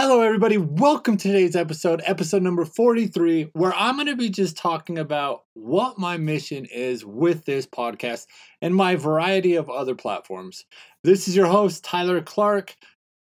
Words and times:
Hello, 0.00 0.20
everybody. 0.20 0.58
Welcome 0.58 1.16
to 1.16 1.26
today's 1.26 1.56
episode, 1.56 2.02
episode 2.06 2.40
number 2.40 2.64
43, 2.64 3.50
where 3.54 3.74
I'm 3.74 3.96
going 3.96 4.06
to 4.06 4.14
be 4.14 4.28
just 4.28 4.56
talking 4.56 4.96
about 4.96 5.42
what 5.54 5.98
my 5.98 6.16
mission 6.16 6.66
is 6.66 7.04
with 7.04 7.44
this 7.46 7.66
podcast 7.66 8.26
and 8.62 8.72
my 8.72 8.94
variety 8.94 9.56
of 9.56 9.68
other 9.68 9.96
platforms. 9.96 10.64
This 11.02 11.26
is 11.26 11.34
your 11.34 11.48
host, 11.48 11.82
Tyler 11.82 12.20
Clark, 12.20 12.76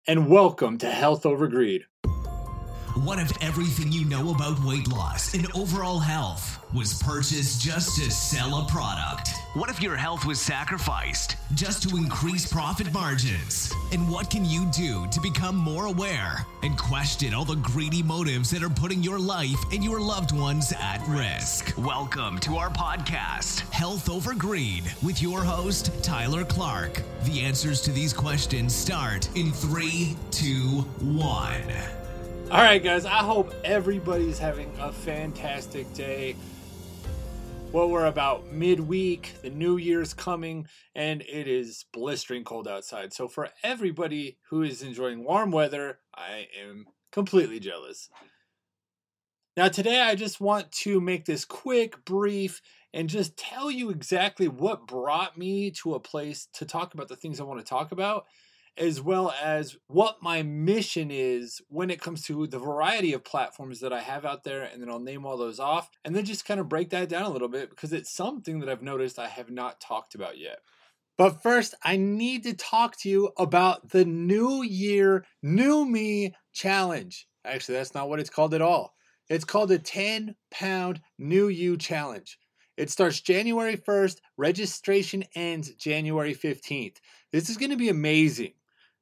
and 0.06 0.28
welcome 0.30 0.78
to 0.80 0.92
Health 0.92 1.26
Over 1.26 1.48
Greed. 1.48 1.86
What 3.06 3.20
if 3.20 3.42
everything 3.42 3.94
you 3.94 4.04
know 4.04 4.36
about 4.36 4.62
weight 4.66 4.90
loss 4.90 5.34
and 5.34 5.50
overall 5.56 6.00
health 6.00 6.60
was 6.76 7.02
purchased 7.02 7.62
just 7.62 7.96
to 8.02 8.12
sell 8.12 8.56
a 8.56 8.68
product? 8.68 9.30
What 9.56 9.72
if 9.72 9.82
your 9.82 9.96
health 9.96 10.28
was 10.28 10.40
sacrificed 10.40 11.36
just 11.56 11.90
to 11.90 11.98
increase 11.98 12.54
profit 12.54 12.94
margins? 12.94 13.74
And 13.92 14.08
what 14.08 14.30
can 14.30 14.46
you 14.46 14.68
do 14.72 15.08
to 15.08 15.20
become 15.20 15.56
more 15.56 15.88
aware 15.88 16.46
and 16.62 16.78
question 16.78 17.34
all 17.34 17.46
the 17.46 17.56
greedy 17.56 18.04
motives 18.04 18.52
that 18.52 18.62
are 18.62 18.70
putting 18.70 19.02
your 19.02 19.18
life 19.18 19.58
and 19.72 19.84
your 19.84 20.00
loved 20.00 20.38
ones 20.38 20.72
at 20.80 21.04
risk? 21.08 21.76
Welcome 21.80 22.38
to 22.42 22.58
our 22.58 22.70
podcast, 22.70 23.62
Health 23.72 24.08
Over 24.08 24.36
Greed, 24.36 24.84
with 25.02 25.20
your 25.20 25.44
host, 25.44 25.92
Tyler 26.04 26.46
Clark. 26.46 27.02
The 27.24 27.42
answers 27.42 27.82
to 27.82 27.92
these 27.92 28.14
questions 28.14 28.76
start 28.76 29.36
in 29.36 29.52
three, 29.52 30.16
two, 30.30 30.82
one. 31.00 31.74
All 32.52 32.62
right, 32.62 32.84
guys, 32.84 33.04
I 33.04 33.24
hope 33.24 33.52
everybody's 33.64 34.38
having 34.38 34.72
a 34.80 34.92
fantastic 34.92 35.92
day. 35.96 36.36
Well, 37.72 37.88
we're 37.88 38.08
about 38.08 38.52
midweek, 38.52 39.36
the 39.44 39.52
new 39.52 39.78
year's 39.78 40.16
coming, 40.16 40.66
and 40.96 41.22
it 41.22 41.48
is 41.48 41.86
blistering 41.94 42.44
cold 42.44 42.68
outside. 42.68 43.14
So, 43.14 43.28
for 43.28 43.50
everybody 43.62 44.40
who 44.50 44.64
is 44.64 44.82
enjoying 44.82 45.24
warm 45.24 45.52
weather, 45.52 46.00
I 46.16 46.48
am 46.60 46.88
completely 47.12 47.60
jealous. 47.60 48.10
Now, 49.56 49.68
today 49.68 50.02
I 50.02 50.16
just 50.16 50.42
want 50.42 50.72
to 50.72 51.00
make 51.00 51.26
this 51.26 51.46
quick, 51.46 52.04
brief, 52.06 52.60
and 52.92 53.08
just 53.08 53.38
tell 53.38 53.70
you 53.70 53.92
exactly 53.92 54.48
what 54.48 54.88
brought 54.88 55.38
me 55.38 55.70
to 55.84 55.94
a 55.94 56.00
place 56.00 56.48
to 56.54 56.66
talk 56.66 56.96
about 56.96 57.08
the 57.08 57.16
things 57.16 57.40
I 57.40 57.44
want 57.44 57.60
to 57.60 57.70
talk 57.70 57.92
about 57.92 58.26
as 58.80 59.02
well 59.02 59.34
as 59.44 59.76
what 59.88 60.24
my 60.24 60.42
mission 60.42 61.12
is 61.12 61.62
when 61.68 61.90
it 61.90 62.02
comes 62.02 62.24
to 62.24 62.48
the 62.48 62.58
variety 62.58 63.12
of 63.12 63.26
platforms 63.26 63.82
that 63.82 63.92
I 63.92 64.00
have 64.00 64.24
out 64.24 64.46
there. 64.46 64.64
And 64.64 64.82
then 64.82 64.90
I'll 64.90 65.00
name 65.00 65.26
all 65.26 65.38
those 65.38 65.60
off 65.60 65.92
and 66.06 66.16
then 66.16 66.24
just 66.24 66.46
kind 66.46 66.62
of 66.62 66.70
break 66.70 66.90
that 66.92 67.10
down 67.10 67.24
a 67.24 67.30
little 67.30 67.50
bit 67.50 67.70
because 67.70 67.92
it's 67.92 68.10
something 68.10 68.60
that 68.62 68.70
I've 68.70 68.82
noticed 68.82 69.20
I 69.20 69.28
have 69.28 69.52
not 69.52 69.82
talked 69.82 70.16
about 70.16 70.38
yet. 70.38 70.60
But 71.18 71.44
first, 71.44 71.76
I 71.84 71.98
need 71.98 72.44
to 72.44 72.54
talk 72.54 72.96
to 73.00 73.10
you 73.10 73.32
about 73.38 73.90
the 73.90 74.06
New 74.06 74.64
Year, 74.64 75.26
New 75.44 75.86
Me 75.86 76.34
Challenge. 76.54 77.28
Actually, 77.44 77.76
that's 77.76 77.94
not 77.94 78.08
what 78.08 78.22
it's 78.22 78.30
called 78.30 78.54
at 78.54 78.62
all. 78.62 78.96
It's 79.28 79.44
called 79.44 79.70
the 79.70 79.80
10 79.80 80.36
pound 80.50 81.02
New 81.18 81.50
You 81.50 81.76
Challenge. 81.76 82.40
It 82.78 82.90
starts 82.90 83.20
January 83.20 83.76
1st, 83.76 84.20
registration 84.38 85.26
ends 85.36 85.76
January 85.76 86.34
15th. 86.34 86.96
This 87.34 87.50
is 87.50 87.58
going 87.58 87.72
to 87.72 87.76
be 87.76 87.90
amazing 87.90 88.54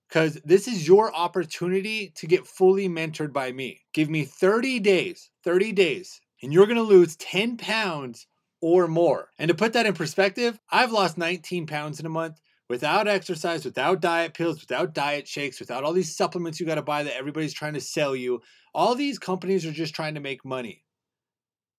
because 0.08 0.40
this 0.46 0.68
is 0.68 0.88
your 0.88 1.14
opportunity 1.14 2.12
to 2.16 2.28
get 2.28 2.48
fully 2.48 2.88
mentored 2.88 3.34
by 3.34 3.52
me. 3.52 3.82
Give 3.94 4.10
me 4.10 4.24
30 4.24 4.80
days, 4.80 5.30
30 5.44 5.72
days, 5.74 6.22
and 6.42 6.54
you're 6.54 6.68
gonna 6.68 6.82
lose 6.82 7.16
10 7.18 7.58
pounds 7.58 8.28
or 8.62 8.88
more. 8.88 9.30
And 9.38 9.50
to 9.50 9.56
put 9.56 9.74
that 9.74 9.86
in 9.86 9.94
perspective, 9.94 10.60
I've 10.72 10.92
lost 10.92 11.18
19 11.18 11.68
pounds 11.68 12.00
in 12.00 12.06
a 12.06 12.10
month 12.10 12.40
without 12.70 13.08
exercise, 13.08 13.66
without 13.66 14.02
diet 14.02 14.34
pills, 14.34 14.62
without 14.62 14.94
diet 14.94 15.28
shakes, 15.28 15.60
without 15.60 15.84
all 15.84 15.94
these 15.94 16.16
supplements 16.16 16.60
you 16.60 16.66
gotta 16.66 16.82
buy 16.82 17.04
that 17.04 17.16
everybody's 17.16 17.54
trying 17.54 17.74
to 17.74 17.82
sell 17.82 18.16
you. 18.16 18.42
All 18.74 18.96
these 18.96 19.20
companies 19.20 19.66
are 19.66 19.72
just 19.72 19.94
trying 19.94 20.16
to 20.16 20.20
make 20.22 20.46
money. 20.46 20.84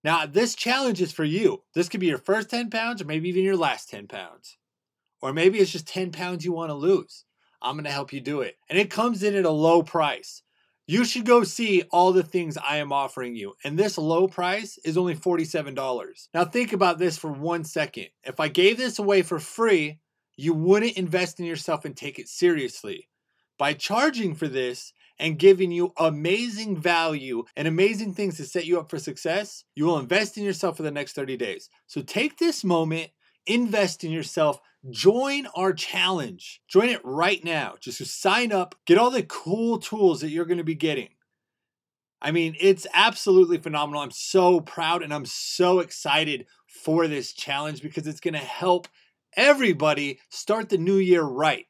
Now, 0.04 0.26
this 0.26 0.54
challenge 0.54 1.02
is 1.02 1.12
for 1.12 1.24
you. 1.24 1.64
This 1.74 1.88
could 1.88 2.00
be 2.00 2.06
your 2.06 2.18
first 2.18 2.50
10 2.50 2.70
pounds, 2.70 3.02
or 3.02 3.04
maybe 3.04 3.28
even 3.28 3.42
your 3.42 3.56
last 3.56 3.88
10 3.88 4.06
pounds. 4.06 4.56
Or 5.20 5.32
maybe 5.32 5.58
it's 5.58 5.72
just 5.72 5.88
10 5.88 6.12
pounds 6.12 6.44
you 6.44 6.52
wanna 6.52 6.74
lose. 6.74 7.24
I'm 7.60 7.74
going 7.74 7.84
to 7.84 7.90
help 7.90 8.12
you 8.12 8.20
do 8.20 8.40
it. 8.40 8.56
And 8.68 8.78
it 8.78 8.90
comes 8.90 9.22
in 9.22 9.34
at 9.34 9.44
a 9.44 9.50
low 9.50 9.82
price. 9.82 10.42
You 10.86 11.04
should 11.04 11.26
go 11.26 11.44
see 11.44 11.82
all 11.90 12.12
the 12.12 12.22
things 12.22 12.56
I 12.56 12.78
am 12.78 12.92
offering 12.92 13.36
you. 13.36 13.54
And 13.62 13.78
this 13.78 13.98
low 13.98 14.26
price 14.26 14.78
is 14.84 14.96
only 14.96 15.14
$47. 15.14 16.28
Now, 16.32 16.44
think 16.46 16.72
about 16.72 16.98
this 16.98 17.18
for 17.18 17.30
one 17.30 17.64
second. 17.64 18.06
If 18.24 18.40
I 18.40 18.48
gave 18.48 18.78
this 18.78 18.98
away 18.98 19.20
for 19.20 19.38
free, 19.38 19.98
you 20.36 20.54
wouldn't 20.54 20.96
invest 20.96 21.40
in 21.40 21.46
yourself 21.46 21.84
and 21.84 21.94
take 21.94 22.18
it 22.18 22.28
seriously. 22.28 23.08
By 23.58 23.74
charging 23.74 24.34
for 24.34 24.48
this 24.48 24.92
and 25.18 25.38
giving 25.38 25.72
you 25.72 25.92
amazing 25.98 26.76
value 26.76 27.44
and 27.56 27.68
amazing 27.68 28.14
things 28.14 28.36
to 28.36 28.44
set 28.44 28.64
you 28.64 28.78
up 28.78 28.88
for 28.88 28.98
success, 28.98 29.64
you 29.74 29.84
will 29.84 29.98
invest 29.98 30.38
in 30.38 30.44
yourself 30.44 30.76
for 30.76 30.84
the 30.84 30.90
next 30.90 31.14
30 31.14 31.36
days. 31.36 31.68
So 31.86 32.00
take 32.00 32.38
this 32.38 32.62
moment, 32.64 33.10
invest 33.48 34.04
in 34.04 34.10
yourself, 34.10 34.60
join 34.90 35.46
our 35.54 35.72
challenge. 35.72 36.60
Join 36.68 36.88
it 36.88 37.00
right 37.04 37.42
now. 37.42 37.74
Just 37.80 38.04
sign 38.20 38.52
up, 38.52 38.74
get 38.86 38.98
all 38.98 39.10
the 39.10 39.22
cool 39.22 39.78
tools 39.78 40.20
that 40.20 40.30
you're 40.30 40.44
going 40.44 40.58
to 40.58 40.64
be 40.64 40.74
getting. 40.74 41.08
I 42.20 42.32
mean, 42.32 42.56
it's 42.58 42.86
absolutely 42.92 43.58
phenomenal. 43.58 44.02
I'm 44.02 44.10
so 44.10 44.60
proud 44.60 45.02
and 45.02 45.14
I'm 45.14 45.26
so 45.26 45.78
excited 45.78 46.46
for 46.66 47.06
this 47.06 47.32
challenge 47.32 47.80
because 47.82 48.06
it's 48.06 48.20
going 48.20 48.34
to 48.34 48.40
help 48.40 48.88
everybody 49.36 50.18
start 50.28 50.68
the 50.68 50.78
new 50.78 50.96
year 50.96 51.22
right. 51.22 51.66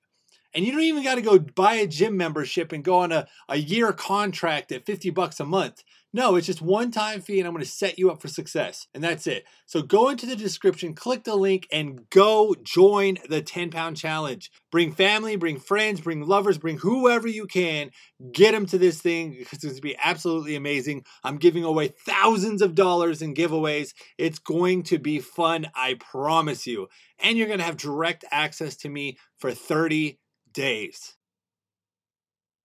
And 0.55 0.65
you 0.65 0.73
don't 0.73 0.81
even 0.81 1.05
got 1.05 1.17
to 1.17 1.23
go 1.23 1.39
buy 1.39 1.75
a 1.75 1.87
gym 1.87 2.17
membership 2.17 2.73
and 2.73 2.83
go 2.83 2.99
on 2.99 3.13
a, 3.13 3.29
a 3.49 3.57
year 3.57 3.93
contract 3.93 4.73
at 4.73 4.87
50 4.87 5.11
bucks 5.11 5.39
a 5.41 5.45
month. 5.45 5.85
No, 6.15 6.37
it's 6.37 6.47
just 6.47 6.63
one 6.63 6.91
time 6.91 7.21
fee 7.21 7.39
and 7.39 7.47
I'm 7.47 7.53
going 7.53 7.65
to 7.65 7.71
set 7.71 7.99
you 7.99 8.11
up 8.11 8.23
for 8.23 8.29
success. 8.29 8.87
And 8.95 9.05
that's 9.05 9.27
it. 9.27 9.45
So 9.67 9.83
go 9.83 10.09
into 10.09 10.25
the 10.25 10.37
description, 10.37 10.95
click 10.95 11.25
the 11.25 11.37
link, 11.37 11.67
and 11.71 12.09
go 12.09 12.55
join 12.63 13.19
the 13.29 13.43
10 13.43 13.71
pound 13.71 13.99
challenge. 13.99 14.51
Bring 14.73 14.93
family, 14.93 15.37
bring 15.37 15.59
friends, 15.59 16.01
bring 16.01 16.27
lovers, 16.27 16.57
bring 16.57 16.79
whoever 16.79 17.29
you 17.29 17.47
can. 17.47 17.91
Get 18.33 18.53
them 18.53 18.65
to 18.67 18.79
this 18.79 19.03
thing 19.03 19.33
because 19.39 19.59
it's 19.59 19.65
going 19.65 19.75
to 19.77 19.83
be 19.83 19.99
absolutely 20.03 20.57
amazing. 20.57 21.05
I'm 21.25 21.37
giving 21.37 21.65
away 21.65 21.89
thousands 21.89 22.63
of 22.63 22.75
dollars 22.75 23.21
in 23.21 23.35
giveaways. 23.35 23.93
It's 24.17 24.39
going 24.39 24.85
to 24.85 24.99
be 24.99 25.19
fun, 25.19 25.67
I 25.75 25.95
promise 25.95 26.67
you. 26.67 26.89
And 27.19 27.37
you're 27.37 27.49
going 27.49 27.59
to 27.59 27.67
have 27.67 27.77
direct 27.77 28.25
access 28.31 28.77
to 28.79 28.89
me 28.89 29.19
for 29.37 29.53
30 29.53 30.19
days. 30.55 31.17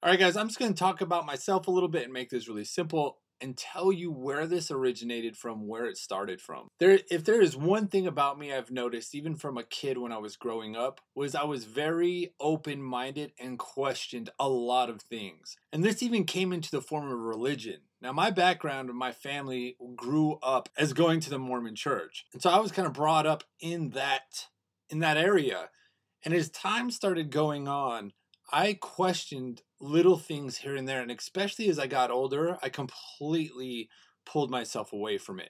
All 0.01 0.09
right, 0.09 0.19
guys, 0.19 0.37
I'm 0.37 0.47
just 0.47 0.59
going 0.59 0.73
to 0.73 0.79
talk 0.79 1.01
about 1.01 1.25
myself 1.25 1.67
a 1.67 1.71
little 1.71 1.89
bit 1.89 2.03
and 2.03 2.13
make 2.13 2.29
this 2.29 2.47
really 2.47 2.65
simple 2.65 3.19
and 3.43 3.57
tell 3.57 3.91
you 3.91 4.09
where 4.09 4.47
this 4.47 4.71
originated 4.71 5.35
from, 5.35 5.67
where 5.67 5.85
it 5.85 5.97
started 5.97 6.39
from. 6.39 6.69
There 6.79 6.99
if 7.11 7.25
there 7.25 7.41
is 7.41 7.57
one 7.57 7.87
thing 7.87 8.07
about 8.07 8.39
me 8.39 8.53
I've 8.53 8.71
noticed 8.71 9.13
even 9.13 9.35
from 9.35 9.57
a 9.57 9.63
kid 9.63 9.97
when 9.97 10.13
I 10.13 10.17
was 10.17 10.37
growing 10.37 10.77
up 10.77 11.01
was 11.13 11.35
I 11.35 11.43
was 11.43 11.65
very 11.65 12.33
open-minded 12.39 13.33
and 13.37 13.59
questioned 13.59 14.29
a 14.39 14.47
lot 14.47 14.89
of 14.89 15.01
things. 15.01 15.57
And 15.73 15.83
this 15.83 16.01
even 16.01 16.23
came 16.23 16.53
into 16.53 16.71
the 16.71 16.81
form 16.81 17.11
of 17.11 17.19
religion. 17.19 17.81
Now 18.01 18.13
my 18.13 18.31
background 18.31 18.89
and 18.89 18.97
my 18.97 19.11
family 19.11 19.75
grew 19.95 20.39
up 20.41 20.69
as 20.77 20.93
going 20.93 21.19
to 21.19 21.29
the 21.29 21.37
Mormon 21.37 21.75
church. 21.75 22.25
And 22.31 22.41
so 22.41 22.49
I 22.49 22.59
was 22.59 22.71
kind 22.71 22.87
of 22.87 22.93
brought 22.93 23.27
up 23.27 23.43
in 23.59 23.89
that 23.89 24.47
in 24.89 24.99
that 24.99 25.17
area. 25.17 25.69
And 26.23 26.33
as 26.33 26.49
time 26.49 26.89
started 26.91 27.29
going 27.29 27.67
on, 27.67 28.13
I 28.53 28.77
questioned 28.79 29.63
little 29.83 30.17
things 30.17 30.57
here 30.57 30.75
and 30.75 30.87
there. 30.87 31.01
And 31.01 31.11
especially 31.11 31.69
as 31.69 31.77
I 31.77 31.87
got 31.87 32.09
older, 32.09 32.57
I 32.63 32.69
completely 32.69 33.89
pulled 34.25 34.49
myself 34.49 34.93
away 34.93 35.17
from 35.17 35.39
it. 35.39 35.49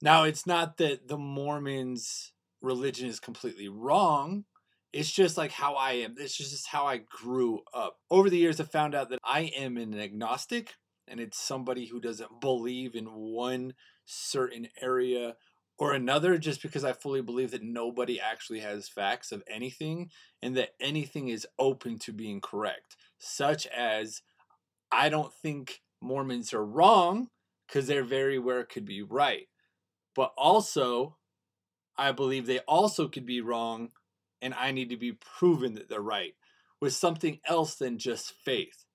Now, 0.00 0.24
it's 0.24 0.46
not 0.46 0.78
that 0.78 1.08
the 1.08 1.18
Mormons' 1.18 2.32
religion 2.62 3.06
is 3.06 3.20
completely 3.20 3.68
wrong. 3.68 4.44
It's 4.92 5.10
just 5.10 5.36
like 5.36 5.52
how 5.52 5.74
I 5.74 5.92
am. 5.92 6.14
It's 6.16 6.36
just 6.36 6.66
how 6.66 6.86
I 6.86 6.96
grew 6.96 7.60
up. 7.74 7.98
Over 8.10 8.30
the 8.30 8.38
years, 8.38 8.60
I 8.60 8.64
found 8.64 8.94
out 8.94 9.10
that 9.10 9.20
I 9.22 9.52
am 9.56 9.76
an 9.76 9.98
agnostic, 9.98 10.74
and 11.06 11.20
it's 11.20 11.38
somebody 11.38 11.86
who 11.86 12.00
doesn't 12.00 12.40
believe 12.40 12.94
in 12.94 13.04
one 13.04 13.74
certain 14.06 14.68
area 14.80 15.36
or 15.78 15.92
another 15.92 16.38
just 16.38 16.62
because 16.62 16.84
I 16.84 16.92
fully 16.92 17.22
believe 17.22 17.52
that 17.52 17.62
nobody 17.62 18.20
actually 18.20 18.60
has 18.60 18.88
facts 18.88 19.32
of 19.32 19.42
anything 19.48 20.10
and 20.42 20.56
that 20.56 20.70
anything 20.80 21.28
is 21.28 21.46
open 21.58 21.98
to 22.00 22.12
being 22.12 22.40
correct, 22.40 22.96
such 23.20 23.66
as 23.68 24.22
I 24.90 25.08
don't 25.08 25.32
think 25.32 25.80
Mormons 26.00 26.52
are 26.52 26.64
wrong 26.64 27.28
because 27.68 27.86
they're 27.86 28.02
very 28.02 28.38
where 28.38 28.60
it 28.60 28.70
could 28.70 28.84
be 28.84 29.02
right. 29.02 29.46
But 30.16 30.32
also, 30.36 31.16
I 31.96 32.12
believe 32.12 32.46
they 32.46 32.58
also 32.60 33.06
could 33.06 33.26
be 33.26 33.40
wrong 33.40 33.90
and 34.42 34.54
I 34.54 34.72
need 34.72 34.88
to 34.88 34.96
be 34.96 35.12
proven 35.12 35.74
that 35.74 35.88
they're 35.88 36.00
right 36.00 36.34
with 36.80 36.94
something 36.94 37.38
else 37.46 37.76
than 37.76 37.98
just 37.98 38.32
faith. 38.44 38.86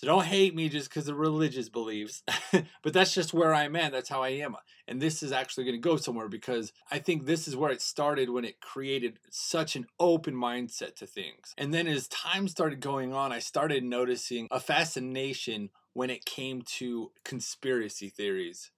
So 0.00 0.06
don't 0.06 0.24
hate 0.24 0.54
me 0.54 0.70
just 0.70 0.88
because 0.88 1.08
of 1.08 1.18
religious 1.18 1.68
beliefs. 1.68 2.22
but 2.82 2.94
that's 2.94 3.12
just 3.12 3.34
where 3.34 3.52
I'm 3.52 3.76
at. 3.76 3.92
That's 3.92 4.08
how 4.08 4.22
I 4.22 4.30
am. 4.30 4.56
And 4.88 4.98
this 4.98 5.22
is 5.22 5.30
actually 5.30 5.64
going 5.64 5.76
to 5.76 5.88
go 5.88 5.98
somewhere 5.98 6.26
because 6.26 6.72
I 6.90 6.98
think 6.98 7.26
this 7.26 7.46
is 7.46 7.54
where 7.54 7.70
it 7.70 7.82
started 7.82 8.30
when 8.30 8.46
it 8.46 8.62
created 8.62 9.18
such 9.28 9.76
an 9.76 9.84
open 9.98 10.32
mindset 10.34 10.96
to 10.96 11.06
things. 11.06 11.52
And 11.58 11.74
then 11.74 11.86
as 11.86 12.08
time 12.08 12.48
started 12.48 12.80
going 12.80 13.12
on, 13.12 13.30
I 13.30 13.40
started 13.40 13.84
noticing 13.84 14.48
a 14.50 14.58
fascination 14.58 15.68
when 15.92 16.08
it 16.08 16.24
came 16.24 16.62
to 16.78 17.10
conspiracy 17.22 18.08
theories 18.08 18.70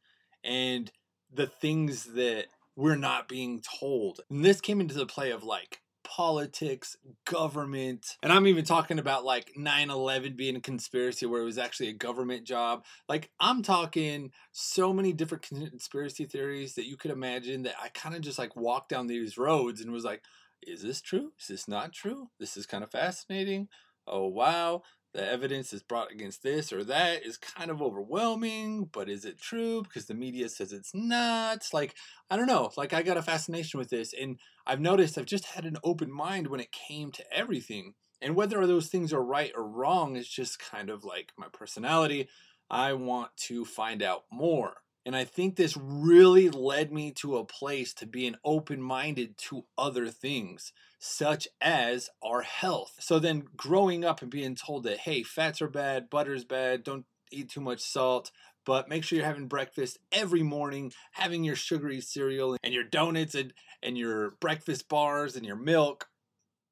and 0.42 0.90
the 1.32 1.46
things 1.46 2.14
that 2.14 2.46
we're 2.74 2.96
not 2.96 3.28
being 3.28 3.60
told. 3.60 4.22
And 4.28 4.44
this 4.44 4.60
came 4.60 4.80
into 4.80 4.94
the 4.94 5.06
play 5.06 5.30
of 5.30 5.44
like 5.44 5.82
politics, 6.16 6.94
government, 7.24 8.18
and 8.22 8.30
I'm 8.30 8.46
even 8.46 8.66
talking 8.66 8.98
about 8.98 9.24
like 9.24 9.52
9 9.56 9.88
11 9.88 10.36
being 10.36 10.56
a 10.56 10.60
conspiracy 10.60 11.24
where 11.24 11.40
it 11.40 11.46
was 11.46 11.56
actually 11.56 11.88
a 11.88 11.94
government 11.94 12.46
job. 12.46 12.84
Like, 13.08 13.30
I'm 13.40 13.62
talking 13.62 14.30
so 14.52 14.92
many 14.92 15.14
different 15.14 15.42
conspiracy 15.42 16.26
theories 16.26 16.74
that 16.74 16.86
you 16.86 16.98
could 16.98 17.12
imagine 17.12 17.62
that 17.62 17.76
I 17.82 17.88
kind 17.88 18.14
of 18.14 18.20
just 18.20 18.38
like 18.38 18.54
walked 18.56 18.90
down 18.90 19.06
these 19.06 19.38
roads 19.38 19.80
and 19.80 19.90
was 19.90 20.04
like, 20.04 20.22
is 20.62 20.82
this 20.82 21.00
true? 21.00 21.32
Is 21.40 21.46
this 21.48 21.66
not 21.66 21.94
true? 21.94 22.28
This 22.38 22.58
is 22.58 22.66
kind 22.66 22.84
of 22.84 22.90
fascinating. 22.90 23.68
Oh, 24.06 24.26
wow 24.26 24.82
the 25.14 25.28
evidence 25.28 25.72
is 25.72 25.82
brought 25.82 26.10
against 26.10 26.42
this 26.42 26.72
or 26.72 26.84
that 26.84 27.24
is 27.24 27.36
kind 27.36 27.70
of 27.70 27.82
overwhelming, 27.82 28.88
but 28.90 29.08
is 29.10 29.24
it 29.24 29.40
true? 29.40 29.82
Because 29.82 30.06
the 30.06 30.14
media 30.14 30.48
says 30.48 30.72
it's 30.72 30.94
not. 30.94 31.66
Like, 31.72 31.94
I 32.30 32.36
don't 32.36 32.46
know. 32.46 32.70
Like, 32.76 32.92
I 32.92 33.02
got 33.02 33.18
a 33.18 33.22
fascination 33.22 33.78
with 33.78 33.90
this, 33.90 34.14
and 34.18 34.38
I've 34.66 34.80
noticed 34.80 35.18
I've 35.18 35.26
just 35.26 35.46
had 35.46 35.64
an 35.64 35.76
open 35.84 36.10
mind 36.10 36.46
when 36.46 36.60
it 36.60 36.72
came 36.72 37.12
to 37.12 37.24
everything. 37.32 37.94
And 38.22 38.36
whether 38.36 38.64
those 38.66 38.88
things 38.88 39.12
are 39.12 39.22
right 39.22 39.52
or 39.54 39.66
wrong 39.66 40.16
is 40.16 40.28
just 40.28 40.60
kind 40.60 40.88
of 40.88 41.04
like 41.04 41.32
my 41.36 41.48
personality. 41.52 42.28
I 42.70 42.92
want 42.94 43.36
to 43.48 43.64
find 43.64 44.02
out 44.02 44.24
more. 44.30 44.76
And 45.04 45.16
I 45.16 45.24
think 45.24 45.56
this 45.56 45.76
really 45.76 46.48
led 46.48 46.92
me 46.92 47.10
to 47.12 47.36
a 47.36 47.44
place 47.44 47.92
to 47.94 48.06
being 48.06 48.36
open 48.44 48.80
minded 48.80 49.36
to 49.48 49.64
other 49.76 50.08
things, 50.08 50.72
such 50.98 51.48
as 51.60 52.08
our 52.22 52.42
health. 52.42 52.94
So 53.00 53.18
then 53.18 53.44
growing 53.56 54.04
up 54.04 54.22
and 54.22 54.30
being 54.30 54.54
told 54.54 54.84
that, 54.84 54.98
hey, 54.98 55.24
fats 55.24 55.60
are 55.60 55.68
bad, 55.68 56.08
butter's 56.08 56.44
bad, 56.44 56.84
don't 56.84 57.04
eat 57.32 57.50
too 57.50 57.60
much 57.60 57.80
salt, 57.80 58.30
but 58.64 58.88
make 58.88 59.02
sure 59.02 59.16
you're 59.16 59.26
having 59.26 59.48
breakfast 59.48 59.98
every 60.12 60.44
morning, 60.44 60.92
having 61.12 61.42
your 61.42 61.56
sugary 61.56 62.00
cereal 62.00 62.56
and 62.62 62.72
your 62.72 62.84
donuts 62.84 63.34
and, 63.34 63.52
and 63.82 63.98
your 63.98 64.36
breakfast 64.40 64.88
bars 64.88 65.34
and 65.34 65.44
your 65.44 65.56
milk. 65.56 66.08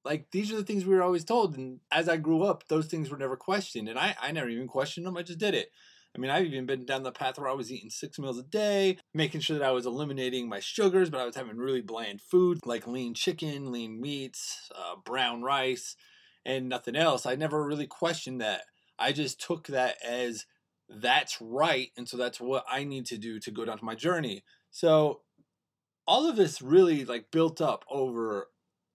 Like 0.04 0.30
these 0.30 0.52
are 0.52 0.56
the 0.56 0.64
things 0.64 0.84
we 0.84 0.94
were 0.94 1.02
always 1.02 1.24
told. 1.24 1.56
And 1.56 1.80
as 1.90 2.08
I 2.08 2.16
grew 2.16 2.44
up, 2.44 2.68
those 2.68 2.86
things 2.86 3.10
were 3.10 3.18
never 3.18 3.36
questioned. 3.36 3.88
And 3.88 3.98
I, 3.98 4.14
I 4.22 4.30
never 4.30 4.48
even 4.48 4.68
questioned 4.68 5.04
them, 5.04 5.16
I 5.16 5.22
just 5.22 5.40
did 5.40 5.54
it. 5.54 5.70
I 6.14 6.18
mean, 6.18 6.30
I've 6.30 6.46
even 6.46 6.66
been 6.66 6.84
down 6.84 7.04
the 7.04 7.12
path 7.12 7.38
where 7.38 7.48
I 7.48 7.54
was 7.54 7.70
eating 7.70 7.90
six 7.90 8.18
meals 8.18 8.38
a 8.38 8.42
day, 8.42 8.98
making 9.14 9.40
sure 9.42 9.58
that 9.58 9.68
I 9.68 9.70
was 9.70 9.86
eliminating 9.86 10.48
my 10.48 10.58
sugars, 10.58 11.08
but 11.08 11.20
I 11.20 11.24
was 11.24 11.36
having 11.36 11.56
really 11.56 11.82
bland 11.82 12.20
food 12.20 12.58
like 12.64 12.86
lean 12.86 13.14
chicken, 13.14 13.70
lean 13.70 14.00
meats, 14.00 14.70
uh, 14.74 14.96
brown 15.04 15.42
rice, 15.42 15.94
and 16.44 16.68
nothing 16.68 16.96
else. 16.96 17.26
I 17.26 17.36
never 17.36 17.64
really 17.64 17.86
questioned 17.86 18.40
that. 18.40 18.62
I 18.98 19.12
just 19.12 19.40
took 19.40 19.68
that 19.68 19.96
as 20.04 20.46
that's 20.88 21.40
right, 21.40 21.90
and 21.96 22.08
so 22.08 22.16
that's 22.16 22.40
what 22.40 22.64
I 22.68 22.82
need 22.82 23.06
to 23.06 23.18
do 23.18 23.38
to 23.40 23.50
go 23.52 23.64
down 23.64 23.78
to 23.78 23.84
my 23.84 23.94
journey. 23.94 24.42
So 24.70 25.20
all 26.06 26.28
of 26.28 26.34
this 26.34 26.60
really 26.60 27.04
like 27.04 27.30
built 27.30 27.60
up 27.60 27.84
over 27.88 28.48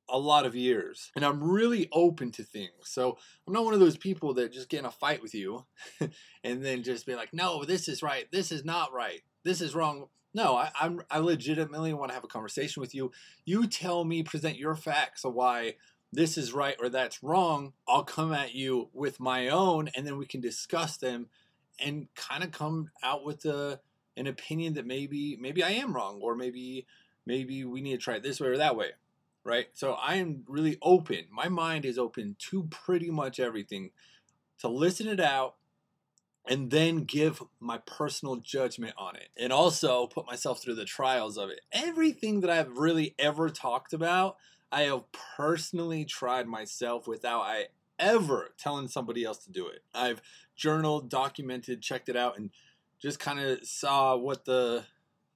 a 0.07 0.17
lot 0.17 0.45
of 0.45 0.55
years 0.55 1.11
and 1.15 1.25
I'm 1.25 1.43
really 1.43 1.89
open 1.91 2.31
to 2.33 2.43
things. 2.43 2.71
So 2.83 3.17
I'm 3.47 3.53
not 3.53 3.65
one 3.65 3.73
of 3.73 3.79
those 3.79 3.97
people 3.97 4.33
that 4.35 4.53
just 4.53 4.69
get 4.69 4.79
in 4.79 4.85
a 4.85 4.91
fight 4.91 5.21
with 5.21 5.33
you 5.33 5.65
and 6.43 6.63
then 6.63 6.83
just 6.83 7.05
be 7.05 7.15
like, 7.15 7.33
no, 7.33 7.63
this 7.63 7.87
is 7.87 8.03
right. 8.03 8.25
This 8.31 8.51
is 8.51 8.63
not 8.63 8.93
right. 8.93 9.21
This 9.43 9.61
is 9.61 9.73
wrong. 9.73 10.07
No, 10.33 10.55
I, 10.55 10.69
am 10.81 11.01
I 11.09 11.19
legitimately 11.19 11.93
want 11.93 12.09
to 12.09 12.15
have 12.15 12.23
a 12.23 12.27
conversation 12.27 12.81
with 12.81 12.93
you. 12.93 13.11
You 13.45 13.67
tell 13.67 14.03
me, 14.03 14.21
present 14.21 14.57
your 14.57 14.75
facts 14.75 15.23
of 15.23 15.33
why 15.33 15.75
this 16.11 16.37
is 16.37 16.53
right 16.53 16.75
or 16.79 16.89
that's 16.89 17.23
wrong. 17.23 17.73
I'll 17.87 18.03
come 18.03 18.33
at 18.33 18.53
you 18.53 18.89
with 18.93 19.19
my 19.19 19.49
own 19.49 19.89
and 19.95 20.05
then 20.05 20.17
we 20.17 20.25
can 20.25 20.41
discuss 20.41 20.97
them 20.97 21.27
and 21.79 22.07
kind 22.15 22.43
of 22.43 22.51
come 22.51 22.91
out 23.03 23.25
with 23.25 23.45
a, 23.45 23.79
an 24.17 24.27
opinion 24.27 24.75
that 24.75 24.85
maybe 24.85 25.37
maybe 25.39 25.63
I 25.63 25.71
am 25.71 25.93
wrong 25.93 26.19
or 26.21 26.35
maybe 26.35 26.85
maybe 27.25 27.65
we 27.65 27.81
need 27.81 27.91
to 27.91 27.97
try 27.97 28.15
it 28.15 28.23
this 28.23 28.39
way 28.39 28.47
or 28.47 28.57
that 28.57 28.75
way 28.75 28.91
right? 29.45 29.67
So 29.73 29.93
I 29.93 30.15
am 30.15 30.43
really 30.47 30.77
open. 30.81 31.25
My 31.31 31.47
mind 31.47 31.85
is 31.85 31.97
open 31.97 32.35
to 32.49 32.63
pretty 32.63 33.09
much 33.09 33.39
everything 33.39 33.91
to 34.59 34.67
listen 34.67 35.07
it 35.07 35.19
out 35.19 35.55
and 36.47 36.71
then 36.71 37.05
give 37.05 37.41
my 37.59 37.77
personal 37.77 38.37
judgment 38.37 38.93
on 38.97 39.15
it 39.15 39.29
and 39.37 39.53
also 39.53 40.07
put 40.07 40.27
myself 40.27 40.61
through 40.61 40.75
the 40.75 40.85
trials 40.85 41.37
of 41.37 41.49
it. 41.49 41.61
Everything 41.71 42.41
that 42.41 42.49
I've 42.49 42.77
really 42.77 43.15
ever 43.17 43.49
talked 43.49 43.93
about, 43.93 44.37
I 44.71 44.81
have 44.81 45.03
personally 45.37 46.05
tried 46.05 46.47
myself 46.47 47.07
without 47.07 47.41
I 47.41 47.67
ever 47.99 48.53
telling 48.57 48.87
somebody 48.87 49.23
else 49.23 49.39
to 49.45 49.51
do 49.51 49.67
it. 49.67 49.81
I've 49.93 50.21
journaled, 50.55 51.09
documented, 51.09 51.81
checked 51.81 52.09
it 52.09 52.15
out 52.15 52.37
and 52.37 52.49
just 52.99 53.19
kind 53.19 53.39
of 53.39 53.65
saw 53.65 54.15
what 54.15 54.45
the 54.45 54.85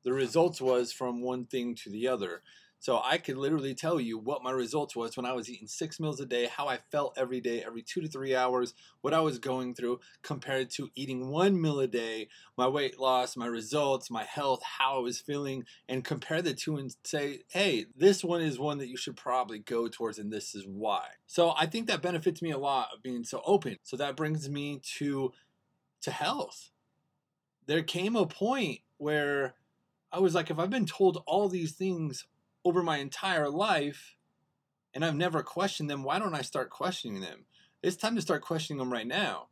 the 0.04 0.14
results 0.14 0.62
was 0.62 0.94
from 0.94 1.22
one 1.22 1.46
thing 1.46 1.76
to 1.76 1.90
the 1.90 2.08
other. 2.08 2.42
So 2.80 3.02
I 3.04 3.18
could 3.18 3.38
literally 3.38 3.76
tell 3.76 4.00
you 4.00 4.18
what 4.18 4.42
my 4.42 4.52
results 4.52 4.96
was 4.96 5.18
when 5.18 5.26
I 5.26 5.34
was 5.34 5.50
eating 5.50 5.68
six 5.68 6.00
meals 6.00 6.22
a 6.22 6.26
day, 6.26 6.48
how 6.48 6.68
I 6.68 6.80
felt 6.92 7.18
every 7.18 7.42
day, 7.42 7.62
every 7.62 7.82
two 7.82 8.00
to 8.02 8.08
three 8.08 8.34
hours, 8.34 8.74
what 9.02 9.14
I 9.14 9.20
was 9.20 9.38
going 9.38 9.76
through 9.76 10.00
compared 10.22 10.70
to 10.72 10.90
eating 10.96 11.30
one 11.30 11.62
meal 11.62 11.82
a 11.82 11.88
day, 11.88 12.30
my 12.58 12.68
weight 12.68 12.98
loss, 12.98 13.36
my 13.36 13.48
results, 13.48 14.10
my 14.10 14.24
health, 14.24 14.62
how 14.64 14.98
I 14.98 15.02
was 15.02 15.20
feeling, 15.20 15.66
and 15.90 16.06
compare 16.06 16.42
the 16.42 16.54
two 16.54 16.78
and 16.78 16.96
say, 17.04 17.42
hey, 17.50 17.88
this 17.98 18.24
one 18.24 18.42
is 18.42 18.58
one 18.58 18.78
that 18.78 18.88
you 18.88 18.98
should 18.98 19.18
probably 19.18 19.60
go 19.60 19.90
towards, 19.90 20.18
and 20.18 20.32
this 20.32 20.56
is 20.56 20.66
why. 20.66 21.04
So 21.28 21.54
I 21.58 21.66
think 21.66 21.88
that 21.88 22.02
benefits 22.02 22.42
me 22.42 22.52
a 22.52 22.58
lot 22.58 22.90
of 22.96 23.04
being 23.04 23.26
so 23.26 23.42
open. 23.46 23.78
So 23.84 23.98
that 23.98 24.16
brings 24.16 24.50
me 24.50 24.82
to 24.98 25.34
to 26.02 26.12
health. 26.12 26.72
There 27.66 27.84
came 27.84 28.16
a 28.16 28.26
point 28.26 28.80
where 28.98 29.56
I 30.14 30.20
was 30.20 30.34
like, 30.34 30.50
if 30.50 30.58
I've 30.58 30.70
been 30.70 30.86
told 30.86 31.22
all 31.28 31.50
these 31.50 31.74
things 31.74 32.26
over 32.70 32.84
my 32.84 32.98
entire 32.98 33.50
life 33.50 34.16
and 34.94 35.04
I've 35.04 35.16
never 35.16 35.42
questioned 35.42 35.90
them, 35.90 36.04
why 36.04 36.20
don't 36.20 36.36
I 36.36 36.44
start 36.44 36.70
questioning 36.70 37.20
them? 37.20 37.46
It's 37.82 37.96
time 37.96 38.16
to 38.16 38.22
start 38.22 38.44
questioning 38.44 38.78
them 38.78 38.94
right 38.94 39.08
now. 39.08 39.48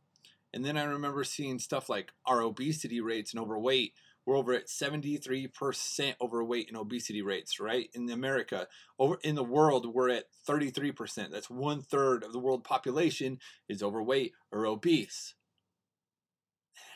And 0.54 0.64
then 0.64 0.76
I 0.76 0.84
remember 0.84 1.24
seeing 1.24 1.58
stuff 1.58 1.88
like 1.88 2.12
our 2.24 2.40
obesity 2.40 3.00
rates 3.00 3.32
and 3.32 3.42
overweight. 3.42 3.92
We're 4.24 4.36
over 4.36 4.52
at 4.54 4.68
73% 4.68 6.14
overweight 6.20 6.68
and 6.68 6.76
obesity 6.76 7.20
rates, 7.22 7.58
right? 7.58 7.90
In 7.92 8.08
America. 8.08 8.68
Over 9.00 9.18
in 9.24 9.34
the 9.34 9.42
world, 9.42 9.92
we're 9.92 10.10
at 10.10 10.26
33%. 10.48 11.30
That's 11.32 11.50
one 11.50 11.82
third 11.82 12.22
of 12.22 12.32
the 12.32 12.38
world 12.38 12.62
population 12.62 13.40
is 13.68 13.82
overweight 13.82 14.32
or 14.52 14.64
obese. 14.64 15.34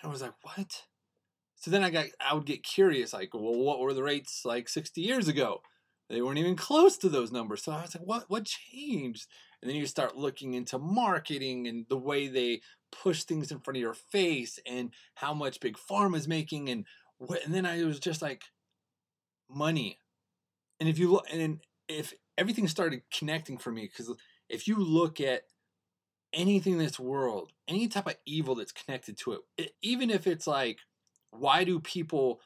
And 0.00 0.08
I 0.08 0.12
was 0.12 0.22
like, 0.22 0.34
what? 0.42 0.84
So 1.56 1.70
then 1.70 1.82
I 1.82 1.90
got 1.90 2.06
I 2.20 2.34
would 2.34 2.46
get 2.46 2.62
curious, 2.62 3.12
like, 3.12 3.34
well, 3.34 3.54
what 3.54 3.80
were 3.80 3.94
the 3.94 4.02
rates 4.02 4.42
like 4.44 4.68
60 4.68 5.00
years 5.00 5.28
ago? 5.28 5.62
They 6.12 6.20
weren't 6.20 6.38
even 6.38 6.56
close 6.56 6.98
to 6.98 7.08
those 7.08 7.32
numbers. 7.32 7.62
So 7.62 7.72
I 7.72 7.80
was 7.80 7.94
like, 7.94 8.06
what 8.06 8.28
what 8.28 8.44
changed? 8.44 9.26
And 9.60 9.68
then 9.70 9.78
you 9.78 9.86
start 9.86 10.14
looking 10.14 10.52
into 10.52 10.78
marketing 10.78 11.66
and 11.66 11.86
the 11.88 11.96
way 11.96 12.28
they 12.28 12.60
push 12.90 13.22
things 13.22 13.50
in 13.50 13.60
front 13.60 13.78
of 13.78 13.80
your 13.80 13.94
face 13.94 14.60
and 14.66 14.90
how 15.14 15.32
much 15.32 15.58
big 15.60 15.78
pharma 15.78 16.16
is 16.16 16.28
making 16.28 16.68
and 16.68 16.84
what 17.16 17.42
and 17.46 17.54
then 17.54 17.64
I 17.64 17.82
was 17.84 17.98
just 17.98 18.20
like 18.20 18.44
money. 19.48 19.98
And 20.78 20.88
if 20.88 20.98
you 20.98 21.12
look 21.12 21.26
and 21.32 21.60
if 21.88 22.12
everything 22.36 22.68
started 22.68 23.00
connecting 23.10 23.56
for 23.56 23.72
me 23.72 23.88
because 23.90 24.14
if 24.50 24.68
you 24.68 24.76
look 24.76 25.18
at 25.18 25.44
anything 26.34 26.74
in 26.74 26.78
this 26.78 27.00
world, 27.00 27.52
any 27.66 27.88
type 27.88 28.06
of 28.06 28.16
evil 28.26 28.54
that's 28.54 28.72
connected 28.72 29.16
to 29.20 29.32
it, 29.32 29.40
it 29.56 29.70
even 29.80 30.10
if 30.10 30.26
it's 30.26 30.46
like 30.46 30.80
why 31.30 31.64
do 31.64 31.80
people 31.80 32.42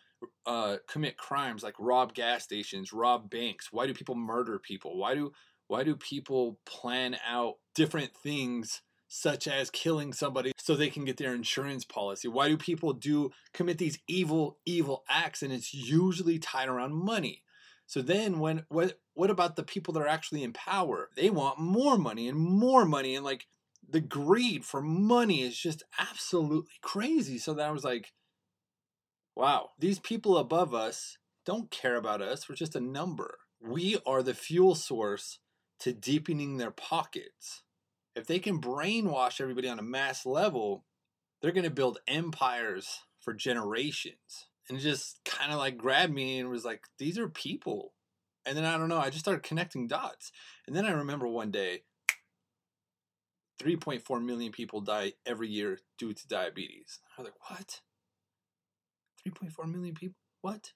uh, 0.46 0.76
commit 0.88 1.16
crimes 1.16 1.62
like 1.62 1.74
rob 1.78 2.14
gas 2.14 2.44
stations, 2.44 2.92
rob 2.92 3.30
banks? 3.30 3.68
Why 3.70 3.86
do 3.86 3.94
people 3.94 4.14
murder 4.14 4.58
people? 4.58 4.98
Why 4.98 5.14
do 5.14 5.32
why 5.68 5.82
do 5.82 5.96
people 5.96 6.58
plan 6.64 7.16
out 7.26 7.56
different 7.74 8.14
things 8.14 8.82
such 9.08 9.46
as 9.48 9.70
killing 9.70 10.12
somebody 10.12 10.52
so 10.58 10.74
they 10.74 10.90
can 10.90 11.04
get 11.04 11.16
their 11.16 11.34
insurance 11.34 11.84
policy? 11.84 12.28
Why 12.28 12.48
do 12.48 12.56
people 12.56 12.92
do 12.92 13.30
commit 13.52 13.78
these 13.78 13.98
evil 14.06 14.58
evil 14.64 15.04
acts 15.08 15.42
and 15.42 15.52
it's 15.52 15.74
usually 15.74 16.38
tied 16.38 16.68
around 16.68 16.94
money? 16.94 17.42
So 17.86 18.02
then 18.02 18.38
when 18.38 18.64
what 18.68 18.98
what 19.14 19.30
about 19.30 19.56
the 19.56 19.62
people 19.62 19.94
that 19.94 20.00
are 20.00 20.08
actually 20.08 20.42
in 20.42 20.52
power? 20.52 21.10
They 21.16 21.30
want 21.30 21.58
more 21.58 21.98
money 21.98 22.28
and 22.28 22.38
more 22.38 22.84
money 22.84 23.14
and 23.14 23.24
like 23.24 23.46
the 23.88 24.00
greed 24.00 24.64
for 24.64 24.82
money 24.82 25.42
is 25.42 25.56
just 25.56 25.84
absolutely 25.98 26.72
crazy. 26.82 27.38
So 27.38 27.54
that 27.54 27.72
was 27.72 27.84
like 27.84 28.12
Wow, 29.36 29.72
these 29.78 29.98
people 29.98 30.38
above 30.38 30.74
us 30.74 31.18
don't 31.44 31.70
care 31.70 31.96
about 31.96 32.22
us. 32.22 32.48
We're 32.48 32.54
just 32.54 32.74
a 32.74 32.80
number. 32.80 33.36
We 33.60 33.98
are 34.06 34.22
the 34.22 34.32
fuel 34.32 34.74
source 34.74 35.40
to 35.80 35.92
deepening 35.92 36.56
their 36.56 36.70
pockets. 36.70 37.62
If 38.14 38.26
they 38.26 38.38
can 38.38 38.62
brainwash 38.62 39.40
everybody 39.40 39.68
on 39.68 39.78
a 39.78 39.82
mass 39.82 40.24
level, 40.24 40.86
they're 41.40 41.52
going 41.52 41.64
to 41.64 41.70
build 41.70 41.98
empires 42.08 43.00
for 43.20 43.34
generations. 43.34 44.48
And 44.68 44.78
it 44.78 44.80
just 44.80 45.20
kind 45.26 45.52
of 45.52 45.58
like 45.58 45.76
grabbed 45.76 46.14
me 46.14 46.38
and 46.38 46.48
was 46.48 46.64
like, 46.64 46.84
these 46.98 47.18
are 47.18 47.28
people. 47.28 47.92
And 48.46 48.56
then 48.56 48.64
I 48.64 48.78
don't 48.78 48.88
know, 48.88 48.98
I 48.98 49.10
just 49.10 49.24
started 49.24 49.42
connecting 49.42 49.86
dots. 49.86 50.32
And 50.66 50.74
then 50.74 50.86
I 50.86 50.92
remember 50.92 51.28
one 51.28 51.50
day, 51.50 51.82
3.4 53.60 54.24
million 54.24 54.52
people 54.52 54.80
die 54.80 55.12
every 55.26 55.48
year 55.48 55.78
due 55.98 56.14
to 56.14 56.28
diabetes. 56.28 57.00
I 57.16 57.20
was 57.20 57.30
like, 57.30 57.50
what? 57.50 57.80
3.4 59.26 59.70
million 59.70 59.94
people? 59.94 60.16
What? 60.42 60.72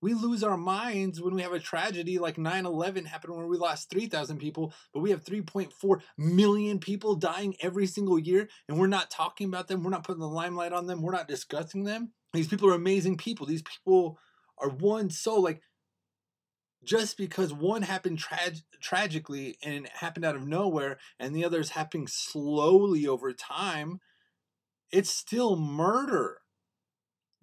We 0.00 0.12
lose 0.12 0.42
our 0.42 0.58
minds 0.58 1.20
when 1.20 1.34
we 1.34 1.40
have 1.40 1.54
a 1.54 1.58
tragedy 1.58 2.18
like 2.18 2.36
9 2.36 2.66
11 2.66 3.06
happened 3.06 3.36
where 3.36 3.46
we 3.46 3.56
lost 3.56 3.88
3,000 3.88 4.38
people, 4.38 4.74
but 4.92 5.00
we 5.00 5.10
have 5.10 5.24
3.4 5.24 6.00
million 6.18 6.78
people 6.78 7.14
dying 7.14 7.54
every 7.60 7.86
single 7.86 8.18
year, 8.18 8.48
and 8.68 8.78
we're 8.78 8.86
not 8.86 9.10
talking 9.10 9.48
about 9.48 9.68
them. 9.68 9.82
We're 9.82 9.90
not 9.90 10.04
putting 10.04 10.20
the 10.20 10.28
limelight 10.28 10.74
on 10.74 10.86
them. 10.86 11.00
We're 11.00 11.12
not 11.12 11.28
discussing 11.28 11.84
them. 11.84 12.12
These 12.34 12.48
people 12.48 12.68
are 12.68 12.74
amazing 12.74 13.16
people. 13.16 13.46
These 13.46 13.62
people 13.62 14.18
are 14.58 14.68
one 14.68 15.08
soul. 15.08 15.42
Like, 15.42 15.62
just 16.84 17.16
because 17.16 17.54
one 17.54 17.80
happened 17.80 18.18
tra- 18.18 18.52
tragically 18.82 19.56
and 19.62 19.88
happened 19.88 20.26
out 20.26 20.36
of 20.36 20.46
nowhere, 20.46 20.98
and 21.18 21.34
the 21.34 21.46
other 21.46 21.60
is 21.60 21.70
happening 21.70 22.08
slowly 22.08 23.06
over 23.06 23.32
time, 23.32 24.00
it's 24.92 25.10
still 25.10 25.56
murder. 25.56 26.40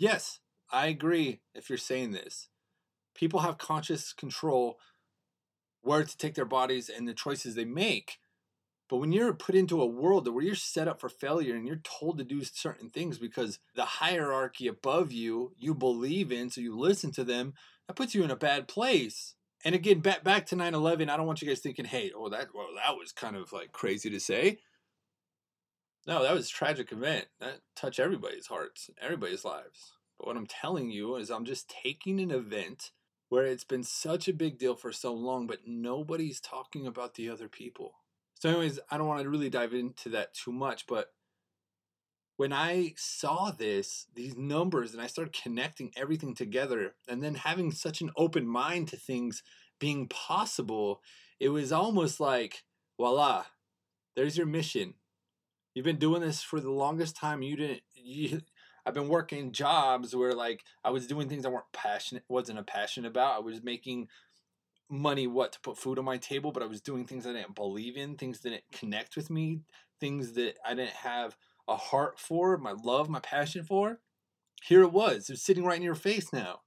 Yes, 0.01 0.39
I 0.71 0.87
agree 0.87 1.41
if 1.53 1.69
you're 1.69 1.77
saying 1.77 2.09
this 2.11 2.49
people 3.15 3.41
have 3.41 3.57
conscious 3.57 4.13
control 4.13 4.79
where 5.81 6.03
to 6.03 6.17
take 6.17 6.35
their 6.35 6.45
bodies 6.45 6.89
and 6.89 7.07
the 7.07 7.13
choices 7.13 7.55
they 7.55 7.65
make. 7.65 8.17
But 8.89 8.97
when 8.97 9.11
you're 9.13 9.33
put 9.33 9.55
into 9.55 9.81
a 9.81 9.87
world 9.87 10.27
where 10.27 10.43
you're 10.43 10.55
set 10.55 10.87
up 10.87 11.01
for 11.01 11.09
failure 11.09 11.55
and 11.55 11.67
you're 11.67 11.81
told 11.83 12.17
to 12.19 12.23
do 12.25 12.43
certain 12.43 12.89
things 12.89 13.19
because 13.19 13.59
the 13.75 13.85
hierarchy 13.85 14.67
above 14.67 15.11
you 15.11 15.53
you 15.57 15.75
believe 15.75 16.31
in, 16.31 16.49
so 16.49 16.61
you 16.61 16.77
listen 16.77 17.11
to 17.13 17.23
them, 17.23 17.53
that 17.87 17.95
puts 17.95 18.15
you 18.15 18.23
in 18.23 18.31
a 18.31 18.37
bad 18.37 18.67
place. 18.67 19.35
And 19.65 19.75
again, 19.75 20.01
back 20.01 20.23
back 20.23 20.45
to 20.47 20.55
9/11, 20.57 21.09
I 21.09 21.17
don't 21.17 21.27
want 21.27 21.41
you 21.41 21.47
guys 21.49 21.61
thinking, 21.61 21.85
"Hey, 21.85 22.11
oh 22.15 22.29
that 22.29 22.49
well 22.55 22.67
that 22.77 22.97
was 22.97 23.11
kind 23.13 23.35
of 23.35 23.53
like 23.53 23.71
crazy 23.73 24.09
to 24.11 24.19
say." 24.19 24.59
No, 26.07 26.23
that 26.23 26.33
was 26.33 26.47
a 26.47 26.51
tragic 26.51 26.91
event. 26.91 27.25
That 27.39 27.59
touched 27.75 27.99
everybody's 27.99 28.47
hearts, 28.47 28.89
everybody's 28.99 29.45
lives. 29.45 29.93
But 30.17 30.27
what 30.27 30.37
I'm 30.37 30.47
telling 30.47 30.89
you 30.89 31.15
is 31.15 31.29
I'm 31.29 31.45
just 31.45 31.69
taking 31.83 32.19
an 32.19 32.31
event 32.31 32.91
where 33.29 33.45
it's 33.45 33.63
been 33.63 33.83
such 33.83 34.27
a 34.27 34.33
big 34.33 34.57
deal 34.57 34.75
for 34.75 34.91
so 34.91 35.13
long, 35.13 35.47
but 35.47 35.59
nobody's 35.65 36.41
talking 36.41 36.85
about 36.85 37.15
the 37.15 37.29
other 37.29 37.47
people. 37.47 37.93
So, 38.33 38.49
anyways, 38.49 38.79
I 38.89 38.97
don't 38.97 39.07
want 39.07 39.21
to 39.21 39.29
really 39.29 39.49
dive 39.49 39.73
into 39.73 40.09
that 40.09 40.33
too 40.33 40.51
much, 40.51 40.87
but 40.87 41.13
when 42.37 42.51
I 42.51 42.93
saw 42.97 43.51
this, 43.51 44.07
these 44.15 44.35
numbers, 44.35 44.93
and 44.93 45.01
I 45.01 45.05
started 45.05 45.39
connecting 45.39 45.91
everything 45.95 46.33
together, 46.33 46.95
and 47.07 47.23
then 47.23 47.35
having 47.35 47.71
such 47.71 48.01
an 48.01 48.09
open 48.17 48.47
mind 48.47 48.87
to 48.87 48.97
things 48.97 49.43
being 49.79 50.07
possible, 50.07 51.01
it 51.39 51.49
was 51.49 51.71
almost 51.71 52.19
like, 52.19 52.63
voila, 52.97 53.45
there's 54.15 54.37
your 54.37 54.47
mission. 54.47 54.95
You've 55.73 55.85
been 55.85 55.97
doing 55.97 56.21
this 56.21 56.41
for 56.41 56.59
the 56.59 56.71
longest 56.71 57.15
time. 57.15 57.41
You 57.41 57.55
didn't, 57.55 57.81
you, 57.93 58.41
I've 58.85 58.93
been 58.93 59.09
working 59.09 59.51
jobs 59.51 60.15
where 60.15 60.33
like 60.33 60.63
I 60.83 60.89
was 60.89 61.07
doing 61.07 61.29
things 61.29 61.45
I 61.45 61.49
weren't 61.49 61.71
passionate 61.71 62.23
wasn't 62.27 62.59
a 62.59 62.63
passion 62.63 63.05
about. 63.05 63.35
I 63.35 63.39
was 63.39 63.63
making 63.63 64.07
money 64.89 65.27
what 65.27 65.53
to 65.53 65.59
put 65.61 65.77
food 65.77 65.99
on 65.99 66.05
my 66.05 66.17
table, 66.17 66.51
but 66.51 66.63
I 66.63 66.67
was 66.67 66.81
doing 66.81 67.05
things 67.05 67.25
I 67.25 67.33
didn't 67.33 67.55
believe 67.55 67.95
in, 67.95 68.15
things 68.15 68.39
that 68.39 68.49
didn't 68.49 68.71
connect 68.71 69.15
with 69.15 69.29
me, 69.29 69.61
things 69.99 70.33
that 70.33 70.57
I 70.65 70.73
didn't 70.73 70.91
have 70.91 71.37
a 71.67 71.75
heart 71.75 72.19
for, 72.19 72.57
my 72.57 72.73
love, 72.73 73.07
my 73.07 73.19
passion 73.19 73.63
for. 73.63 73.99
Here 74.63 74.81
it 74.81 74.91
was. 74.91 75.29
It's 75.29 75.43
sitting 75.43 75.63
right 75.63 75.77
in 75.77 75.83
your 75.83 75.95
face 75.95 76.33
now. 76.33 76.61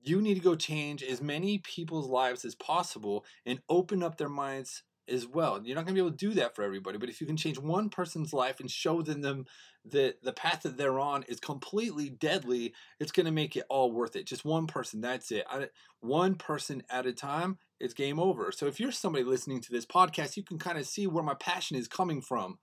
You 0.00 0.22
need 0.22 0.34
to 0.34 0.40
go 0.40 0.54
change 0.54 1.02
as 1.02 1.20
many 1.20 1.58
people's 1.58 2.08
lives 2.08 2.44
as 2.44 2.54
possible 2.54 3.24
and 3.44 3.60
open 3.68 4.02
up 4.02 4.16
their 4.16 4.30
minds 4.30 4.82
as 5.08 5.26
well. 5.26 5.60
You're 5.64 5.76
not 5.76 5.84
going 5.84 5.94
to 5.94 6.02
be 6.02 6.06
able 6.06 6.16
to 6.16 6.28
do 6.28 6.34
that 6.34 6.54
for 6.54 6.62
everybody, 6.62 6.98
but 6.98 7.08
if 7.08 7.20
you 7.20 7.26
can 7.26 7.36
change 7.36 7.58
one 7.58 7.88
person's 7.88 8.32
life 8.32 8.60
and 8.60 8.70
show 8.70 9.02
them, 9.02 9.22
them 9.22 9.46
that 9.84 10.22
the 10.22 10.32
path 10.32 10.62
that 10.62 10.76
they're 10.76 10.98
on 10.98 11.22
is 11.24 11.40
completely 11.40 12.08
deadly, 12.08 12.74
it's 12.98 13.12
going 13.12 13.26
to 13.26 13.32
make 13.32 13.56
it 13.56 13.64
all 13.68 13.92
worth 13.92 14.16
it. 14.16 14.26
Just 14.26 14.44
one 14.44 14.66
person, 14.66 15.00
that's 15.00 15.30
it. 15.32 15.46
One 16.00 16.34
person 16.34 16.82
at 16.90 17.06
a 17.06 17.12
time, 17.12 17.58
it's 17.78 17.94
game 17.94 18.18
over. 18.18 18.52
So 18.52 18.66
if 18.66 18.78
you're 18.78 18.92
somebody 18.92 19.24
listening 19.24 19.60
to 19.62 19.72
this 19.72 19.86
podcast, 19.86 20.36
you 20.36 20.42
can 20.42 20.58
kind 20.58 20.78
of 20.78 20.86
see 20.86 21.06
where 21.06 21.24
my 21.24 21.34
passion 21.34 21.76
is 21.76 21.88
coming 21.88 22.20
from. 22.20 22.58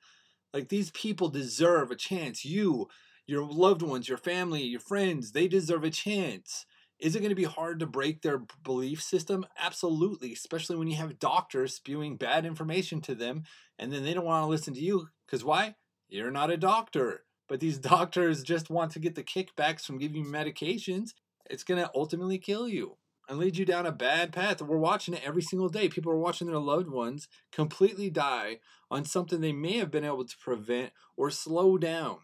Like 0.54 0.70
these 0.70 0.92
people 0.92 1.30
deserve 1.30 1.92
a 1.92 1.96
chance. 1.96 2.46
You, 2.46 2.88
your 3.26 3.46
loved 3.46 3.82
ones, 3.82 4.08
your 4.08 4.18
family, 4.18 4.62
your 4.62 4.80
friends, 4.80 5.32
they 5.32 5.48
deserve 5.48 5.84
a 5.84 5.90
chance. 5.90 6.66
Is 7.00 7.16
it 7.16 7.20
going 7.20 7.30
to 7.30 7.36
be 7.36 7.44
hard 7.44 7.80
to 7.80 7.86
break 7.86 8.22
their 8.22 8.42
belief 8.64 9.04
system? 9.04 9.46
Absolutely, 9.60 10.34
especially 10.34 10.78
when 10.78 10.88
you 10.88 10.96
have 10.96 11.20
doctors 11.20 11.76
spewing 11.76 12.18
bad 12.18 12.44
information 12.44 13.02
to 13.02 13.14
them 13.14 13.44
and 13.78 13.94
then 13.94 14.04
they 14.04 14.16
don't 14.16 14.26
want 14.26 14.44
to 14.44 14.50
listen 14.50 14.74
to 14.74 14.82
you. 14.82 15.10
Because 15.26 15.44
why? 15.44 15.76
You're 16.10 16.32
not 16.32 16.50
a 16.50 16.58
doctor. 16.58 17.26
But 17.48 17.60
these 17.60 17.78
doctors 17.78 18.42
just 18.42 18.72
want 18.72 18.92
to 18.94 19.00
get 19.00 19.14
the 19.14 19.24
kickbacks 19.24 19.82
from 19.82 20.00
giving 20.00 20.24
you 20.24 20.32
medications. 20.32 21.12
It's 21.46 21.64
going 21.64 21.80
to 21.80 21.92
ultimately 21.94 22.40
kill 22.40 22.68
you 22.68 22.98
and 23.30 23.38
lead 23.38 23.58
you 23.58 23.66
down 23.66 23.86
a 23.86 23.92
bad 23.92 24.32
path. 24.32 24.62
We're 24.62 24.78
watching 24.78 25.14
it 25.14 25.22
every 25.24 25.44
single 25.44 25.70
day. 25.70 25.90
People 25.90 26.12
are 26.12 26.18
watching 26.18 26.48
their 26.48 26.58
loved 26.58 26.90
ones 26.90 27.28
completely 27.52 28.10
die 28.10 28.60
on 28.90 29.06
something 29.06 29.40
they 29.40 29.54
may 29.54 29.78
have 29.78 29.92
been 29.92 30.06
able 30.06 30.26
to 30.26 30.38
prevent 30.38 30.94
or 31.16 31.30
slow 31.30 31.78
down 31.78 32.20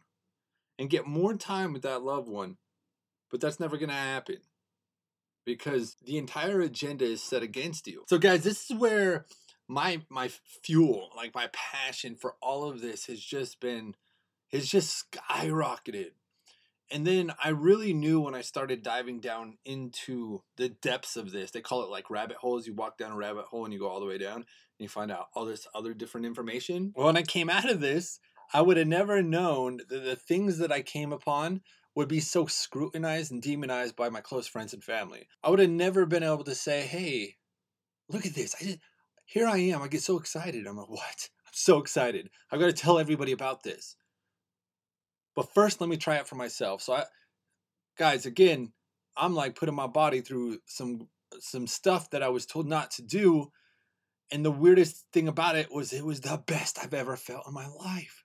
and 0.80 0.90
get 0.90 1.06
more 1.06 1.36
time 1.36 1.74
with 1.74 1.84
that 1.84 2.02
loved 2.02 2.28
one. 2.28 2.58
But 3.30 3.40
that's 3.40 3.60
never 3.60 3.78
going 3.78 3.90
to 3.90 3.96
happen 3.96 4.38
because 5.46 5.98
the 6.04 6.18
entire 6.18 6.62
agenda 6.62 7.06
is 7.06 7.22
set 7.22 7.44
against 7.44 7.88
you. 7.88 8.04
So 8.08 8.18
guys, 8.18 8.44
this 8.44 8.70
is 8.70 8.78
where 8.78 9.26
my 9.68 10.02
my 10.10 10.30
fuel, 10.64 11.10
like 11.16 11.34
my 11.34 11.50
passion 11.54 12.16
for 12.16 12.36
all 12.42 12.70
of 12.70 12.82
this 12.82 13.06
has 13.08 13.20
just 13.20 13.60
been 13.60 13.96
has 14.52 14.68
just 14.68 15.06
skyrocketed. 15.12 16.12
And 16.92 17.08
then 17.08 17.32
I 17.44 17.50
really 17.50 17.94
knew 17.94 18.20
when 18.20 18.36
I 18.36 18.42
started 18.42 18.84
diving 18.84 19.20
down 19.20 19.58
into 19.66 20.44
the 20.58 20.70
depths 20.70 21.16
of 21.16 21.32
this. 21.32 21.50
They 21.50 21.62
call 21.62 21.84
it 21.84 21.90
like 21.90 22.12
rabbit 22.12 22.38
holes. 22.38 22.68
You 22.68 22.74
walk 22.76 22.98
down 22.98 23.12
a 23.12 23.16
rabbit 23.16 23.46
hole 23.46 23.66
and 23.66 23.74
you 23.74 23.80
go 23.80 23.88
all 23.88 24.00
the 24.00 24.06
way 24.06 24.20
down 24.20 24.36
and 24.36 24.46
you 24.78 24.88
find 24.88 25.12
out 25.12 25.28
all 25.34 25.46
this 25.46 25.66
other 25.74 25.94
different 25.96 26.28
information. 26.28 26.94
Well, 26.96 27.08
when 27.08 27.18
I 27.18 27.24
came 27.24 27.50
out 27.50 27.70
of 27.70 27.80
this, 27.80 28.20
I 28.54 28.62
would 28.62 28.78
have 28.78 28.88
never 28.88 29.24
known 29.24 29.78
that 29.90 30.04
the 30.04 30.16
things 30.16 30.60
that 30.60 30.72
I 30.72 30.82
came 30.82 31.12
upon 31.12 31.62
would 31.96 32.08
be 32.08 32.20
so 32.20 32.46
scrutinized 32.46 33.32
and 33.32 33.42
demonized 33.42 33.96
by 33.96 34.10
my 34.10 34.22
close 34.22 34.48
friends 34.48 34.74
and 34.74 34.84
family. 34.84 35.28
I 35.44 35.50
would 35.50 35.60
have 35.60 35.70
never 35.70 36.06
been 36.06 36.24
able 36.24 36.44
to 36.46 36.56
say, 36.56 36.82
"Hey, 36.82 37.38
look 38.10 38.26
at 38.26 38.34
this! 38.34 38.56
I 38.60 38.64
just, 38.64 38.80
here 39.26 39.48
I 39.48 39.58
am. 39.58 39.82
I 39.82 39.88
get 39.88 40.02
so 40.02 40.18
excited. 40.18 40.68
I'm 40.68 40.78
like, 40.78 40.90
what? 40.90 41.30
I'm 41.46 41.54
so 41.54 41.80
excited. 41.80 42.30
I've 42.52 42.60
got 42.60 42.68
to 42.68 42.74
tell 42.74 43.00
everybody 43.00 43.32
about 43.32 43.64
this. 43.64 43.96
But 45.36 45.54
first, 45.54 45.82
let 45.82 45.90
me 45.90 45.98
try 45.98 46.18
it 46.18 46.28
for 46.28 46.36
myself. 46.36 46.82
So, 46.82 46.94
I, 46.94 47.06
guys, 47.98 48.26
again, 48.26 48.72
I'm 49.18 49.34
like 49.34 49.56
putting 49.56 49.76
my 49.76 49.88
body 49.88 50.22
through 50.22 50.60
some 50.66 51.08
some 51.40 51.66
stuff 51.66 52.12
that 52.12 52.22
I 52.22 52.30
was 52.30 52.46
told 52.46 52.68
not 52.68 52.92
to 52.92 53.02
do, 53.02 53.52
and 54.32 54.46
the 54.46 54.52
weirdest 54.52 55.06
thing 55.12 55.28
about 55.28 55.56
it 55.56 55.72
was 55.72 55.94
it 55.94 56.06
was 56.06 56.22
the 56.22 56.42
best 56.46 56.78
I've 56.82 56.94
ever 56.94 57.16
felt 57.16 57.48
in 57.48 57.54
my 57.54 57.68
life 57.68 58.23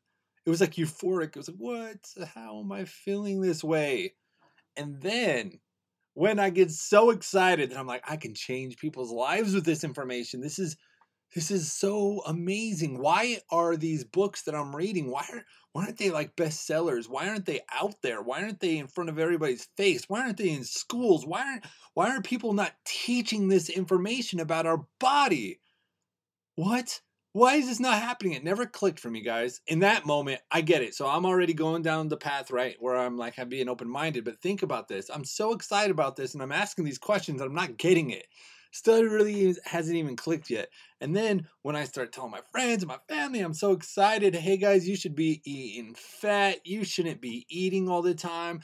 it 0.48 0.50
was 0.50 0.62
like 0.62 0.76
euphoric. 0.76 1.28
It 1.28 1.36
was 1.36 1.48
like, 1.50 1.58
what? 1.58 2.28
How 2.34 2.60
am 2.60 2.72
I 2.72 2.86
feeling 2.86 3.42
this 3.42 3.62
way? 3.62 4.14
And 4.78 4.98
then 4.98 5.60
when 6.14 6.38
I 6.38 6.48
get 6.48 6.70
so 6.70 7.10
excited 7.10 7.70
that 7.70 7.78
I'm 7.78 7.86
like, 7.86 8.02
I 8.10 8.16
can 8.16 8.32
change 8.32 8.78
people's 8.78 9.12
lives 9.12 9.52
with 9.52 9.66
this 9.66 9.84
information. 9.84 10.40
This 10.40 10.58
is 10.58 10.78
this 11.34 11.50
is 11.50 11.70
so 11.70 12.22
amazing. 12.26 12.98
Why 12.98 13.42
are 13.50 13.76
these 13.76 14.04
books 14.04 14.44
that 14.44 14.54
I'm 14.54 14.74
reading? 14.74 15.10
Why 15.10 15.26
are 15.30 15.44
why 15.72 15.84
aren't 15.84 15.98
they 15.98 16.10
like 16.10 16.34
bestsellers? 16.34 17.10
Why 17.10 17.28
aren't 17.28 17.44
they 17.44 17.60
out 17.70 17.96
there? 18.02 18.22
Why 18.22 18.40
aren't 18.40 18.60
they 18.60 18.78
in 18.78 18.86
front 18.86 19.10
of 19.10 19.18
everybody's 19.18 19.68
face? 19.76 20.06
Why 20.08 20.22
aren't 20.22 20.38
they 20.38 20.48
in 20.48 20.64
schools? 20.64 21.26
Why 21.26 21.42
aren't 21.42 21.66
why 21.92 22.08
aren't 22.08 22.24
people 22.24 22.54
not 22.54 22.72
teaching 22.86 23.48
this 23.48 23.68
information 23.68 24.40
about 24.40 24.64
our 24.64 24.86
body? 24.98 25.60
What? 26.54 27.02
Why 27.32 27.56
is 27.56 27.66
this 27.66 27.80
not 27.80 28.00
happening? 28.00 28.32
It 28.32 28.44
never 28.44 28.66
clicked 28.66 28.98
for 28.98 29.10
me, 29.10 29.20
guys. 29.20 29.60
In 29.66 29.80
that 29.80 30.06
moment, 30.06 30.40
I 30.50 30.60
get 30.62 30.82
it. 30.82 30.94
So 30.94 31.06
I'm 31.06 31.26
already 31.26 31.54
going 31.54 31.82
down 31.82 32.08
the 32.08 32.16
path, 32.16 32.50
right, 32.50 32.76
where 32.80 32.96
I'm 32.96 33.18
like, 33.18 33.38
I'm 33.38 33.48
being 33.48 33.68
open 33.68 33.88
minded. 33.88 34.24
But 34.24 34.40
think 34.40 34.62
about 34.62 34.88
this. 34.88 35.10
I'm 35.10 35.24
so 35.24 35.52
excited 35.52 35.90
about 35.90 36.16
this, 36.16 36.34
and 36.34 36.42
I'm 36.42 36.52
asking 36.52 36.84
these 36.84 36.98
questions, 36.98 37.40
and 37.40 37.48
I'm 37.48 37.54
not 37.54 37.76
getting 37.76 38.10
it. 38.10 38.26
Still, 38.70 39.02
really 39.02 39.54
hasn't 39.64 39.96
even 39.96 40.16
clicked 40.16 40.50
yet. 40.50 40.68
And 41.00 41.14
then 41.16 41.46
when 41.62 41.76
I 41.76 41.84
start 41.84 42.12
telling 42.12 42.30
my 42.30 42.42
friends 42.52 42.82
and 42.82 42.88
my 42.88 42.98
family, 43.08 43.40
I'm 43.40 43.54
so 43.54 43.72
excited. 43.72 44.34
Hey, 44.34 44.56
guys, 44.56 44.88
you 44.88 44.96
should 44.96 45.14
be 45.14 45.40
eating 45.44 45.94
fat. 45.94 46.58
You 46.64 46.84
shouldn't 46.84 47.20
be 47.20 47.46
eating 47.48 47.88
all 47.88 48.02
the 48.02 48.14
time. 48.14 48.60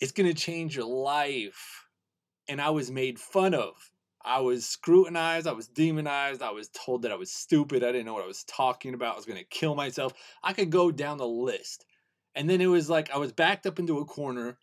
It's 0.00 0.12
going 0.12 0.28
to 0.28 0.34
change 0.34 0.76
your 0.76 0.86
life. 0.86 1.84
And 2.48 2.60
I 2.60 2.70
was 2.70 2.90
made 2.90 3.18
fun 3.18 3.54
of 3.54 3.87
I 4.24 4.40
was 4.40 4.66
scrutinized, 4.66 5.46
I 5.46 5.52
was 5.52 5.68
demonized, 5.68 6.42
I 6.42 6.50
was 6.50 6.68
told 6.68 7.02
that 7.02 7.12
I 7.12 7.16
was 7.16 7.30
stupid, 7.30 7.84
I 7.84 7.92
didn't 7.92 8.06
know 8.06 8.14
what 8.14 8.24
I 8.24 8.28
was 8.28 8.44
talking 8.44 8.94
about, 8.94 9.14
I 9.14 9.16
was 9.16 9.26
going 9.26 9.38
to 9.38 9.44
kill 9.44 9.74
myself. 9.74 10.12
I 10.42 10.52
could 10.52 10.70
go 10.70 10.90
down 10.90 11.18
the 11.18 11.26
list. 11.26 11.84
And 12.34 12.48
then 12.48 12.60
it 12.60 12.66
was 12.66 12.90
like 12.90 13.10
I 13.10 13.18
was 13.18 13.32
backed 13.32 13.66
up 13.66 13.78
into 13.78 13.98
a 13.98 14.04
corner 14.04 14.58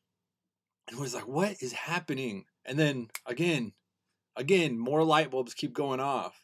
and 0.88 1.00
was 1.00 1.16
like, 1.16 1.28
what 1.28 1.62
is 1.62 1.74
happening? 1.74 2.46
And 2.66 2.78
then 2.78 3.10
again, 3.26 3.74
again, 4.36 4.78
more 4.78 5.04
light 5.04 5.32
bulbs 5.32 5.54
keep 5.54 5.74
going 5.74 6.00
off. 6.00 6.44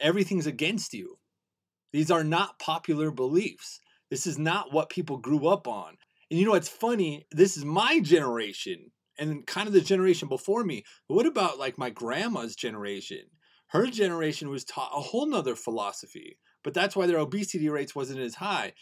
Everything's 0.00 0.46
against 0.46 0.94
you. 0.94 1.18
These 1.92 2.10
are 2.10 2.24
not 2.24 2.58
popular 2.58 3.10
beliefs. 3.10 3.80
This 4.10 4.26
is 4.26 4.38
not 4.38 4.72
what 4.72 4.90
people 4.90 5.16
grew 5.16 5.46
up 5.46 5.66
on. 5.66 5.96
And 6.30 6.38
you 6.38 6.44
know 6.44 6.52
what's 6.52 6.68
funny? 6.68 7.26
This 7.30 7.56
is 7.56 7.64
my 7.64 8.00
generation 8.00 8.90
and 9.18 9.46
kind 9.46 9.66
of 9.66 9.72
the 9.72 9.80
generation 9.80 10.28
before 10.28 10.64
me. 10.64 10.84
What 11.06 11.26
about 11.26 11.58
like 11.58 11.78
my 11.78 11.90
grandma's 11.90 12.56
generation? 12.56 13.22
Her 13.68 13.86
generation 13.86 14.48
was 14.48 14.64
taught 14.64 14.92
a 14.94 15.00
whole 15.00 15.26
nother 15.26 15.56
philosophy, 15.56 16.38
but 16.62 16.74
that's 16.74 16.94
why 16.94 17.06
their 17.06 17.18
obesity 17.18 17.68
rates 17.68 17.94
wasn't 17.94 18.20
as 18.20 18.36
high 18.36 18.74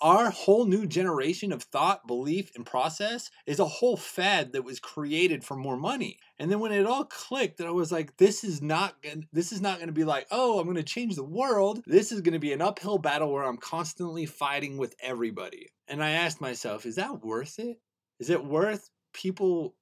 our 0.00 0.30
whole 0.30 0.66
new 0.66 0.86
generation 0.86 1.52
of 1.52 1.62
thought, 1.62 2.06
belief, 2.06 2.50
and 2.54 2.66
process 2.66 3.30
is 3.46 3.58
a 3.58 3.66
whole 3.66 3.96
fad 3.96 4.52
that 4.52 4.64
was 4.64 4.78
created 4.78 5.42
for 5.42 5.56
more 5.56 5.76
money. 5.76 6.18
And 6.38 6.50
then 6.50 6.60
when 6.60 6.72
it 6.72 6.86
all 6.86 7.04
clicked, 7.04 7.58
that 7.58 7.66
I 7.66 7.70
was 7.70 7.90
like, 7.90 8.16
this 8.16 8.44
is 8.44 8.60
not 8.60 8.94
this 9.32 9.52
is 9.52 9.60
not 9.60 9.76
going 9.78 9.88
to 9.88 9.94
be 9.94 10.04
like, 10.04 10.26
oh, 10.30 10.58
I'm 10.58 10.66
going 10.66 10.76
to 10.76 10.82
change 10.82 11.16
the 11.16 11.24
world. 11.24 11.82
This 11.86 12.12
is 12.12 12.20
going 12.20 12.34
to 12.34 12.38
be 12.38 12.52
an 12.52 12.62
uphill 12.62 12.98
battle 12.98 13.32
where 13.32 13.44
I'm 13.44 13.56
constantly 13.56 14.26
fighting 14.26 14.76
with 14.76 14.94
everybody. 15.00 15.70
And 15.88 16.02
I 16.02 16.10
asked 16.10 16.40
myself, 16.40 16.84
is 16.84 16.96
that 16.96 17.24
worth 17.24 17.58
it? 17.58 17.78
Is 18.18 18.30
it 18.30 18.44
worth 18.44 18.90
people 19.16 19.76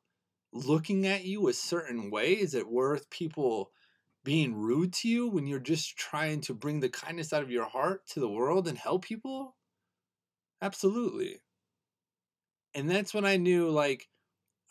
looking 0.52 1.06
at 1.06 1.24
you 1.24 1.48
a 1.48 1.52
certain 1.52 2.10
way? 2.10 2.32
Is 2.32 2.54
it 2.54 2.68
worth 2.70 3.10
people 3.10 3.72
being 4.24 4.54
rude 4.56 4.92
to 4.94 5.08
you 5.08 5.28
when 5.28 5.46
you're 5.46 5.58
just 5.60 5.96
trying 5.98 6.40
to 6.42 6.54
bring 6.54 6.80
the 6.80 6.88
kindness 6.88 7.32
out 7.32 7.42
of 7.42 7.50
your 7.50 7.66
heart 7.66 8.06
to 8.08 8.20
the 8.20 8.28
world 8.30 8.68
and 8.68 8.78
help 8.78 9.04
people? 9.04 9.56
Absolutely. 10.60 11.42
And 12.74 12.90
that's 12.90 13.14
when 13.14 13.24
I 13.24 13.36
knew 13.36 13.70
like 13.70 14.08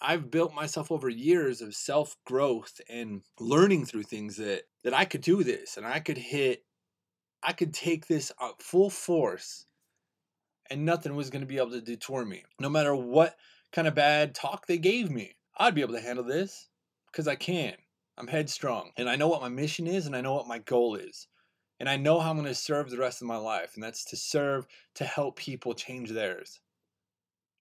I've 0.02 0.32
built 0.32 0.54
myself 0.54 0.92
over 0.92 1.10
years 1.10 1.62
of 1.62 1.76
self 1.76 2.18
growth 2.26 2.82
and 2.90 3.24
learning 3.40 3.86
through 3.86 4.04
things 4.04 4.38
that 4.38 4.64
that 4.84 4.94
I 4.94 5.06
could 5.06 5.22
do 5.22 5.44
this 5.44 5.78
and 5.78 5.86
I 5.86 6.00
could 6.00 6.18
hit 6.18 6.66
I 7.44 7.54
could 7.54 7.74
take 7.74 8.08
this 8.08 8.32
at 8.42 8.62
full 8.62 8.90
force 8.90 9.66
and 10.70 10.86
nothing 10.86 11.16
was 11.16 11.30
going 11.30 11.42
to 11.42 11.48
be 11.48 11.58
able 11.58 11.72
to 11.72 11.82
detour 11.82 12.26
me. 12.26 12.44
No 12.60 12.70
matter 12.70 12.96
what 12.96 13.38
kind 13.74 13.88
of 13.88 13.96
bad 13.96 14.34
talk 14.34 14.66
they 14.66 14.78
gave 14.78 15.12
me, 15.12 15.36
I'd 15.58 15.76
be 15.76 15.82
able 15.82 15.96
to 15.96 16.02
handle 16.02 16.24
this 16.24 16.70
because 17.12 17.28
I 17.28 17.36
can. 17.36 17.74
I'm 18.18 18.28
headstrong 18.28 18.92
and 18.96 19.10
I 19.10 19.16
know 19.16 19.28
what 19.28 19.42
my 19.42 19.50
mission 19.50 19.88
is 19.88 20.06
and 20.06 20.16
I 20.16 20.22
know 20.22 20.36
what 20.36 20.48
my 20.48 20.60
goal 20.60 20.96
is. 20.96 21.28
And 21.80 21.90
I 21.90 21.98
know 21.98 22.20
how 22.20 22.30
I'm 22.30 22.38
going 22.38 22.48
to 22.48 22.56
serve 22.56 22.90
the 22.90 23.00
rest 23.00 23.22
of 23.22 23.28
my 23.28 23.36
life, 23.36 23.74
and 23.74 23.84
that's 23.84 24.06
to 24.06 24.16
serve 24.16 24.68
to 24.96 25.04
help 25.04 25.36
people 25.36 25.74
change 25.74 26.12
theirs. 26.12 26.62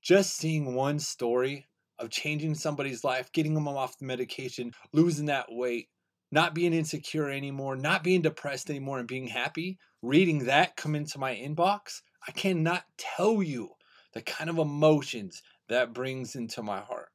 Just 0.02 0.36
seeing 0.36 0.74
one 0.74 1.00
story 1.00 1.66
of 1.98 2.10
changing 2.10 2.54
somebody's 2.54 3.02
life, 3.02 3.32
getting 3.32 3.54
them 3.54 3.66
off 3.66 3.98
the 3.98 4.04
medication, 4.04 4.74
losing 4.92 5.26
that 5.26 5.46
weight, 5.50 5.88
not 6.30 6.54
being 6.54 6.72
insecure 6.72 7.30
anymore, 7.30 7.74
not 7.74 8.04
being 8.04 8.22
depressed 8.22 8.70
anymore, 8.70 8.98
and 8.98 9.08
being 9.08 9.26
happy, 9.26 9.78
reading 10.02 10.44
that 10.44 10.76
come 10.76 10.94
into 10.94 11.18
my 11.18 11.34
inbox, 11.34 12.02
I 12.28 12.32
cannot 12.32 12.84
tell 12.98 13.42
you 13.42 13.70
the 14.12 14.22
kind 14.22 14.50
of 14.50 14.58
emotions 14.58 15.42
that 15.72 15.92
brings 15.92 16.36
into 16.36 16.62
my 16.62 16.80
heart. 16.80 17.10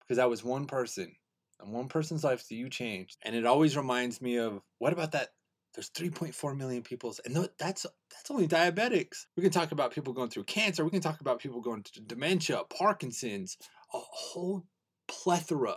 Because 0.00 0.16
that 0.16 0.30
was 0.30 0.44
one 0.44 0.66
person 0.66 1.14
and 1.60 1.72
one 1.72 1.88
person's 1.88 2.24
life 2.24 2.46
that 2.48 2.54
you 2.54 2.68
changed. 2.68 3.16
And 3.22 3.36
it 3.36 3.46
always 3.46 3.76
reminds 3.76 4.20
me 4.20 4.36
of 4.36 4.60
what 4.78 4.92
about 4.92 5.12
that 5.12 5.30
there's 5.74 5.90
3.4 5.90 6.56
million 6.56 6.82
people, 6.82 7.14
and 7.24 7.34
that's 7.58 7.86
that's 8.10 8.30
only 8.30 8.46
diabetics. 8.46 9.26
We 9.36 9.42
can 9.42 9.52
talk 9.52 9.72
about 9.72 9.92
people 9.92 10.12
going 10.12 10.28
through 10.28 10.44
cancer. 10.44 10.84
We 10.84 10.90
can 10.90 11.00
talk 11.00 11.20
about 11.20 11.38
people 11.38 11.62
going 11.62 11.82
to 11.82 12.00
dementia, 12.00 12.62
Parkinson's, 12.68 13.56
a 13.94 13.98
whole 13.98 14.66
plethora 15.08 15.76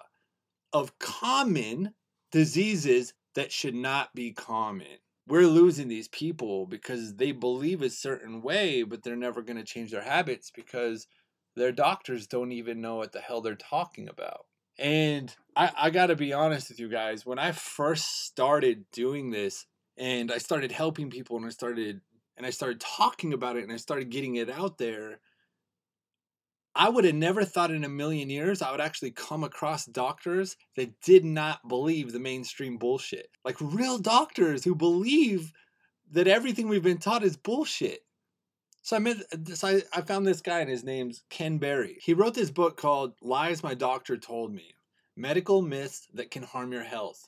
of 0.73 0.99
common 0.99 1.93
diseases 2.31 3.13
that 3.35 3.51
should 3.51 3.75
not 3.75 4.13
be 4.13 4.33
common. 4.33 4.87
We're 5.27 5.47
losing 5.47 5.87
these 5.87 6.09
people 6.09 6.65
because 6.65 7.15
they 7.15 7.31
believe 7.31 7.81
a 7.81 7.89
certain 7.89 8.41
way, 8.41 8.83
but 8.83 9.01
they're 9.01 9.15
never 9.15 9.41
going 9.41 9.57
to 9.57 9.63
change 9.63 9.91
their 9.91 10.03
habits 10.03 10.51
because 10.53 11.07
their 11.55 11.71
doctors 11.71 12.27
don't 12.27 12.51
even 12.51 12.81
know 12.81 12.95
what 12.95 13.11
the 13.11 13.21
hell 13.21 13.41
they're 13.41 13.55
talking 13.55 14.09
about. 14.09 14.45
And 14.77 15.33
I, 15.55 15.71
I 15.77 15.89
got 15.89 16.07
to 16.07 16.15
be 16.15 16.33
honest 16.33 16.69
with 16.69 16.79
you 16.79 16.89
guys, 16.89 17.25
when 17.25 17.39
I 17.39 17.53
first 17.53 18.25
started 18.25 18.85
doing 18.91 19.31
this, 19.31 19.65
and 19.97 20.31
I 20.31 20.37
started 20.37 20.71
helping 20.71 21.09
people 21.09 21.37
and 21.37 21.45
I 21.45 21.49
started 21.49 22.01
and 22.37 22.45
I 22.45 22.49
started 22.49 22.81
talking 22.81 23.33
about 23.33 23.55
it 23.55 23.63
and 23.63 23.71
I 23.71 23.77
started 23.77 24.09
getting 24.09 24.35
it 24.35 24.49
out 24.49 24.77
there. 24.77 25.19
I 26.77 26.89
would 26.89 27.05
have 27.05 27.15
never 27.15 27.45
thought 27.45 27.71
in 27.71 27.85
a 27.85 27.89
million 27.89 28.29
years 28.29 28.61
I 28.61 28.71
would 28.71 28.81
actually 28.81 29.11
come 29.11 29.45
across 29.45 29.85
doctors 29.85 30.57
that 30.75 30.99
did 30.99 31.23
not 31.23 31.65
believe 31.69 32.11
the 32.11 32.19
mainstream 32.19 32.77
bullshit. 32.77 33.29
Like 33.45 33.55
real 33.61 33.97
doctors 33.97 34.65
who 34.65 34.75
believe 34.75 35.53
that 36.11 36.27
everything 36.27 36.67
we've 36.67 36.83
been 36.83 36.97
taught 36.97 37.23
is 37.23 37.37
bullshit. 37.37 38.04
So 38.85 38.95
I 38.95 38.99
met 38.99 39.17
so 39.55 39.67
I, 39.67 39.81
I 39.91 40.01
found 40.01 40.27
this 40.27 40.41
guy 40.41 40.59
and 40.59 40.69
his 40.69 40.83
name's 40.83 41.23
Ken 41.31 41.57
Berry. 41.57 41.97
He 42.03 42.13
wrote 42.13 42.35
this 42.35 42.51
book 42.51 42.77
called 42.77 43.15
Lies 43.19 43.63
My 43.63 43.73
Doctor 43.73 44.15
Told 44.15 44.53
Me. 44.53 44.75
Medical 45.17 45.63
Myths 45.63 46.07
That 46.13 46.29
Can 46.29 46.43
Harm 46.43 46.71
Your 46.71 46.83
Health. 46.83 47.27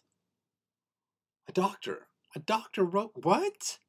A 1.47 1.51
doctor 1.51 2.09
a 2.35 2.39
doctor 2.39 2.83
wrote 2.83 3.13
what? 3.15 3.79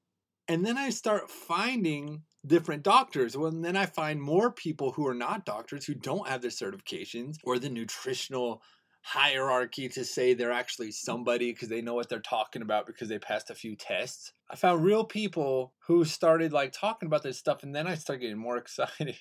And 0.49 0.65
then 0.65 0.79
I 0.79 0.89
start 0.89 1.31
finding 1.31 2.23
different 2.47 2.85
doctors. 2.85 3.37
Well, 3.37 3.51
and 3.51 3.63
then 3.63 3.77
I 3.77 3.85
find 3.85 4.19
more 4.19 4.51
people 4.51 4.93
who 4.93 5.07
are 5.07 5.13
not 5.13 5.45
doctors 5.45 5.85
who 5.85 5.93
don't 5.93 6.27
have 6.27 6.41
their 6.41 6.51
certifications 6.51 7.37
or 7.45 7.59
the 7.59 7.69
nutritional 7.69 8.63
hierarchy 9.03 9.89
to 9.89 10.05
say 10.05 10.35
they're 10.35 10.53
actually 10.53 10.91
somebody 10.91 11.53
because 11.53 11.69
they 11.69 11.81
know 11.81 11.95
what 11.95 12.09
they're 12.09 12.21
talking 12.21 12.63
about 12.63 12.87
because 12.87 13.09
they 13.09 13.19
passed 13.19 13.51
a 13.51 13.55
few 13.55 13.75
tests. 13.75 14.33
I 14.51 14.57
found 14.57 14.85
real 14.85 15.05
people 15.05 15.73
who 15.87 16.05
started 16.05 16.53
like 16.53 16.73
talking 16.73 17.07
about 17.07 17.23
this 17.23 17.39
stuff 17.39 17.63
and 17.63 17.75
then 17.75 17.87
I 17.87 17.95
started 17.95 18.23
getting 18.23 18.39
more 18.39 18.57
excited, 18.59 19.17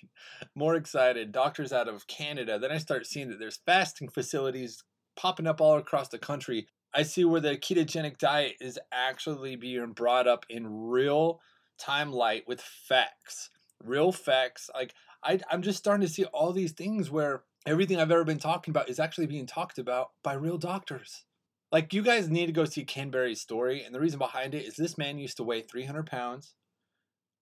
more 0.56 0.76
excited. 0.76 1.32
Doctors 1.32 1.72
out 1.72 1.88
of 1.88 2.08
Canada. 2.08 2.60
Then 2.60 2.72
I 2.72 2.78
start 2.78 3.06
seeing 3.06 3.30
that 3.30 3.40
there's 3.40 3.60
fasting 3.66 4.10
facilities 4.10 4.84
popping 5.16 5.48
up 5.48 5.62
all 5.62 5.78
across 5.78 6.10
the 6.10 6.20
country 6.20 6.68
I 6.94 7.04
see 7.04 7.26
where 7.26 7.42
the 7.42 7.58
ketogenic 7.58 8.18
diet 8.18 8.56
is 8.60 8.80
actually 8.92 9.56
being 9.56 9.92
brought 9.92 10.28
up 10.28 10.46
in 10.50 10.88
real 10.90 11.42
time 11.78 12.12
light 12.12 12.48
with 12.48 12.62
facts, 12.62 13.50
real 13.84 14.12
facts. 14.12 14.70
Like 14.74 14.94
I, 15.24 15.40
I'm 15.52 15.62
just 15.62 15.78
starting 15.78 16.08
to 16.08 16.12
see 16.12 16.26
all 16.26 16.54
these 16.54 16.72
things 16.72 17.12
where 17.12 17.44
everything 17.68 18.00
I've 18.00 18.12
ever 18.12 18.24
been 18.24 18.40
talking 18.40 18.72
about 18.72 18.90
is 18.90 19.00
actually 19.00 19.28
being 19.28 19.46
talked 19.46 19.78
about 19.78 20.12
by 20.24 20.34
real 20.34 20.58
doctors. 20.58 21.26
Like 21.70 21.94
you 21.94 22.02
guys 22.02 22.30
need 22.30 22.46
to 22.46 22.54
go 22.54 22.64
see 22.64 22.86
Ken 22.86 23.12
Berry's 23.12 23.42
story, 23.42 23.84
and 23.84 23.94
the 23.94 24.00
reason 24.00 24.18
behind 24.18 24.56
it 24.56 24.66
is 24.66 24.78
this 24.78 24.98
man 24.98 25.20
used 25.20 25.36
to 25.38 25.44
weigh 25.44 25.62
300 25.62 26.08
pounds, 26.08 26.54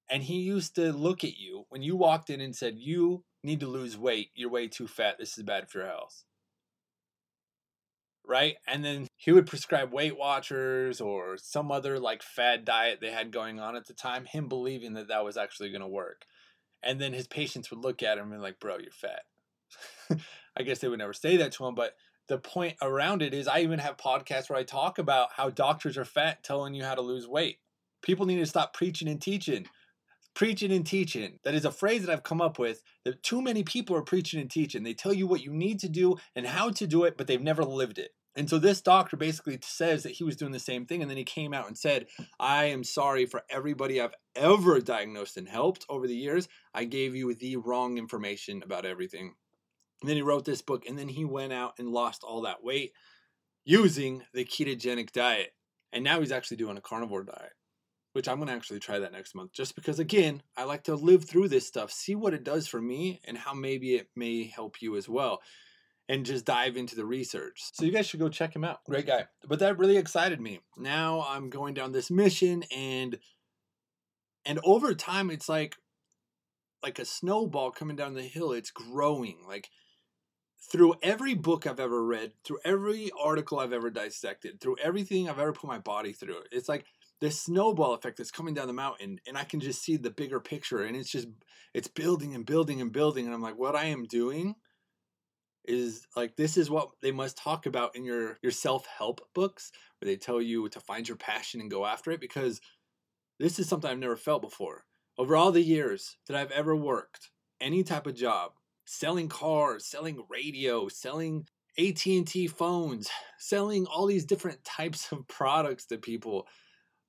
and 0.10 0.24
he 0.24 0.38
used 0.40 0.74
to 0.76 0.92
look 0.92 1.24
at 1.24 1.38
you 1.38 1.66
when 1.70 1.84
you 1.84 1.96
walked 1.96 2.32
in 2.32 2.42
and 2.42 2.56
said, 2.56 2.80
"You 2.80 3.24
need 3.44 3.60
to 3.60 3.68
lose 3.68 3.98
weight. 3.98 4.32
You're 4.34 4.50
way 4.50 4.68
too 4.68 4.88
fat. 4.88 5.18
This 5.20 5.38
is 5.38 5.44
bad 5.44 5.70
for 5.70 5.78
your 5.80 5.88
health." 5.88 6.24
right? 8.28 8.56
And 8.68 8.84
then 8.84 9.08
he 9.16 9.32
would 9.32 9.46
prescribe 9.46 9.94
Weight 9.94 10.18
Watchers 10.18 11.00
or 11.00 11.38
some 11.38 11.72
other 11.72 12.00
like 12.00 12.24
fad 12.24 12.66
diet 12.66 13.00
they 13.00 13.12
had 13.12 13.32
going 13.32 13.60
on 13.60 13.76
at 13.76 13.86
the 13.86 13.94
time, 13.94 14.26
him 14.26 14.48
believing 14.48 14.94
that 14.94 15.10
that 15.10 15.24
was 15.24 15.38
actually 15.38 15.70
going 15.70 15.82
to 15.82 15.88
work. 15.88 16.26
And 16.82 17.00
then 17.00 17.14
his 17.14 17.28
patients 17.28 17.70
would 17.70 17.84
look 17.84 18.02
at 18.02 18.18
him 18.18 18.32
and 18.32 18.42
be 18.42 18.44
like, 18.44 18.60
bro, 18.60 18.78
you're 18.80 18.92
fat. 18.92 19.22
I 20.58 20.64
guess 20.64 20.80
they 20.80 20.88
would 20.88 21.00
never 21.00 21.14
say 21.14 21.38
that 21.38 21.52
to 21.54 21.66
him, 21.66 21.76
but 21.76 21.96
the 22.28 22.38
point 22.38 22.76
around 22.82 23.22
it 23.22 23.34
is 23.34 23.48
I 23.48 23.60
even 23.60 23.80
have 23.80 23.98
podcasts 23.98 24.50
where 24.50 24.58
I 24.58 24.64
talk 24.64 24.98
about 24.98 25.30
how 25.34 25.50
doctors 25.50 25.98
are 25.98 26.06
fat 26.06 26.44
telling 26.44 26.74
you 26.74 26.84
how 26.84 26.96
to 26.96 27.02
lose 27.02 27.28
weight. 27.28 27.60
People 28.02 28.26
need 28.26 28.40
to 28.40 28.46
stop 28.46 28.74
preaching 28.74 29.08
and 29.08 29.22
teaching. 29.22 29.68
Preaching 30.34 30.72
and 30.72 30.86
teaching. 30.86 31.40
That 31.44 31.56
is 31.56 31.66
a 31.66 31.72
phrase 31.72 32.04
that 32.04 32.12
I've 32.12 32.24
come 32.24 32.42
up 32.42 32.60
with 32.60 32.82
that 33.04 33.24
too 33.24 33.42
many 33.42 33.64
people 33.64 33.96
are 33.96 34.02
preaching 34.02 34.42
and 34.42 34.50
teaching. 34.50 34.84
They 34.84 34.94
tell 34.94 35.14
you 35.14 35.28
what 35.28 35.44
you 35.44 35.54
need 35.54 35.80
to 35.80 35.90
do 35.90 36.18
and 36.36 36.46
how 36.46 36.72
to 36.72 36.88
do 36.88 37.04
it, 37.04 37.16
but 37.18 37.28
they've 37.28 37.42
never 37.42 37.64
lived 37.64 38.00
it. 38.00 38.12
And 38.36 38.50
so 38.50 38.60
this 38.60 38.82
doctor 38.82 39.16
basically 39.16 39.58
says 39.62 40.04
that 40.04 40.12
he 40.12 40.26
was 40.26 40.36
doing 40.36 40.52
the 40.52 40.60
same 40.60 40.86
thing. 40.86 41.02
And 41.02 41.10
then 41.10 41.18
he 41.18 41.24
came 41.24 41.54
out 41.54 41.68
and 41.68 41.78
said, 41.78 42.08
I 42.40 42.66
am 42.66 42.84
sorry 42.84 43.26
for 43.26 43.44
everybody 43.50 44.02
I've 44.02 44.16
ever 44.36 44.82
diagnosed 44.82 45.38
and 45.38 45.48
helped 45.48 45.86
over 45.88 46.06
the 46.06 46.16
years. 46.16 46.50
I 46.74 46.84
gave 46.84 47.16
you 47.16 47.34
the 47.34 47.56
wrong 47.56 47.98
information 47.98 48.62
about 48.62 48.86
everything. 48.86 49.36
And 50.06 50.10
then 50.12 50.18
he 50.18 50.22
wrote 50.22 50.46
this 50.46 50.62
book. 50.62 50.88
And 50.88 51.00
then 51.00 51.10
he 51.10 51.26
went 51.26 51.52
out 51.52 51.80
and 51.80 51.90
lost 51.90 52.24
all 52.24 52.42
that 52.42 52.64
weight 52.64 52.94
using 53.64 54.22
the 54.36 54.46
ketogenic 54.46 55.12
diet. 55.12 55.56
And 55.92 56.04
now 56.04 56.20
he's 56.20 56.32
actually 56.32 56.58
doing 56.58 56.78
a 56.78 56.82
carnivore 56.82 57.24
diet, 57.24 57.54
which 58.14 58.28
I'm 58.28 58.36
going 58.36 58.50
to 58.50 58.54
actually 58.54 58.82
try 58.82 59.00
that 59.00 59.14
next 59.14 59.34
month. 59.34 59.52
Just 59.52 59.74
because, 59.74 59.98
again, 59.98 60.44
I 60.56 60.66
like 60.66 60.84
to 60.84 60.94
live 60.94 61.26
through 61.26 61.48
this 61.48 61.66
stuff, 61.66 61.92
see 61.92 62.14
what 62.14 62.36
it 62.36 62.44
does 62.44 62.68
for 62.68 62.80
me, 62.80 63.20
and 63.26 63.36
how 63.36 63.56
maybe 63.56 63.96
it 63.96 64.10
may 64.16 64.44
help 64.44 64.80
you 64.80 64.96
as 64.96 65.10
well 65.10 65.42
and 66.08 66.24
just 66.24 66.46
dive 66.46 66.78
into 66.78 66.96
the 66.96 67.06
research. 67.06 67.64
So 67.74 67.84
you 67.84 67.92
guys 67.92 68.06
should 68.06 68.20
go 68.20 68.30
check 68.30 68.56
him 68.56 68.64
out. 68.64 68.84
Great 68.86 69.08
guy. 69.08 69.26
But 69.44 69.58
that 69.58 69.80
really 69.80 69.98
excited 69.98 70.40
me. 70.40 70.60
Now 70.78 71.26
I'm 71.28 71.50
going 71.50 71.74
down 71.74 71.94
this 71.94 72.12
mission 72.12 72.64
and 72.76 73.18
and 74.46 74.60
over 74.64 74.94
time 74.94 75.32
it's 75.32 75.50
like 75.50 75.78
like 76.84 77.00
a 77.00 77.06
snowball 77.06 77.72
coming 77.72 77.96
down 77.96 78.14
the 78.14 78.22
hill. 78.22 78.52
It's 78.52 78.70
growing. 78.70 79.40
Like 79.48 79.70
through 80.72 80.96
every 81.04 81.34
book 81.34 81.68
I've 81.68 81.80
ever 81.80 82.04
read, 82.04 82.32
through 82.44 82.60
every 82.66 83.12
article 83.20 83.60
I've 83.60 83.74
ever 83.74 83.90
dissected, 83.90 84.60
through 84.60 84.78
everything 84.82 85.30
I've 85.30 85.40
ever 85.40 85.54
put 85.54 85.68
my 85.68 85.80
body 85.80 86.12
through, 86.12 86.38
it's 86.52 86.70
like 86.70 86.86
this 87.22 87.40
snowball 87.40 87.94
effect 87.94 88.18
that's 88.18 88.32
coming 88.32 88.54
down 88.54 88.68
the 88.68 88.74
mountain, 88.74 89.20
and 89.28 89.38
I 89.38 89.44
can 89.44 89.60
just 89.60 89.84
see 89.84 89.98
the 89.98 90.10
bigger 90.10 90.40
picture, 90.40 90.84
and 90.84 90.96
it's 90.96 91.12
just 91.12 91.28
it's 91.74 91.88
building 91.88 92.36
and 92.36 92.46
building 92.46 92.82
and 92.82 92.92
building, 92.92 93.26
and 93.26 93.34
I'm 93.34 93.42
like, 93.42 93.58
what 93.58 93.76
I 93.76 93.86
am 93.86 94.06
doing 94.06 94.56
is 95.68 96.06
like 96.16 96.36
this 96.36 96.58
is 96.58 96.70
what 96.70 96.90
they 97.02 97.12
must 97.12 97.38
talk 97.38 97.66
about 97.66 97.96
in 97.96 98.04
your 98.04 98.38
your 98.44 98.52
self-help 98.52 99.22
books 99.34 99.72
where 100.00 100.06
they 100.06 100.16
tell 100.16 100.40
you 100.40 100.70
to 100.70 100.80
find 100.80 101.08
your 101.08 101.18
passion 101.18 101.60
and 101.60 101.72
go 101.72 101.86
after 101.86 102.12
it 102.12 102.20
because 102.20 102.62
this 103.40 103.58
is 103.60 103.68
something 103.68 103.90
I've 103.90 103.98
never 103.98 104.16
felt 104.16 104.42
before. 104.42 104.86
Over 105.18 105.36
all 105.36 105.52
the 105.52 105.62
years 105.62 106.18
that 106.28 106.36
I've 106.38 106.52
ever 106.52 106.76
worked, 106.76 107.32
any 107.60 107.84
type 107.84 108.06
of 108.06 108.16
job, 108.16 108.52
selling 108.86 109.28
cars, 109.28 109.86
selling 109.86 110.24
radio, 110.30 110.88
selling 110.88 111.48
AT&T 111.78 112.48
phones, 112.48 113.10
selling 113.38 113.86
all 113.88 114.06
these 114.06 114.26
different 114.26 114.64
types 114.64 115.12
of 115.12 115.28
products 115.28 115.86
to 115.88 115.98
people. 115.98 116.48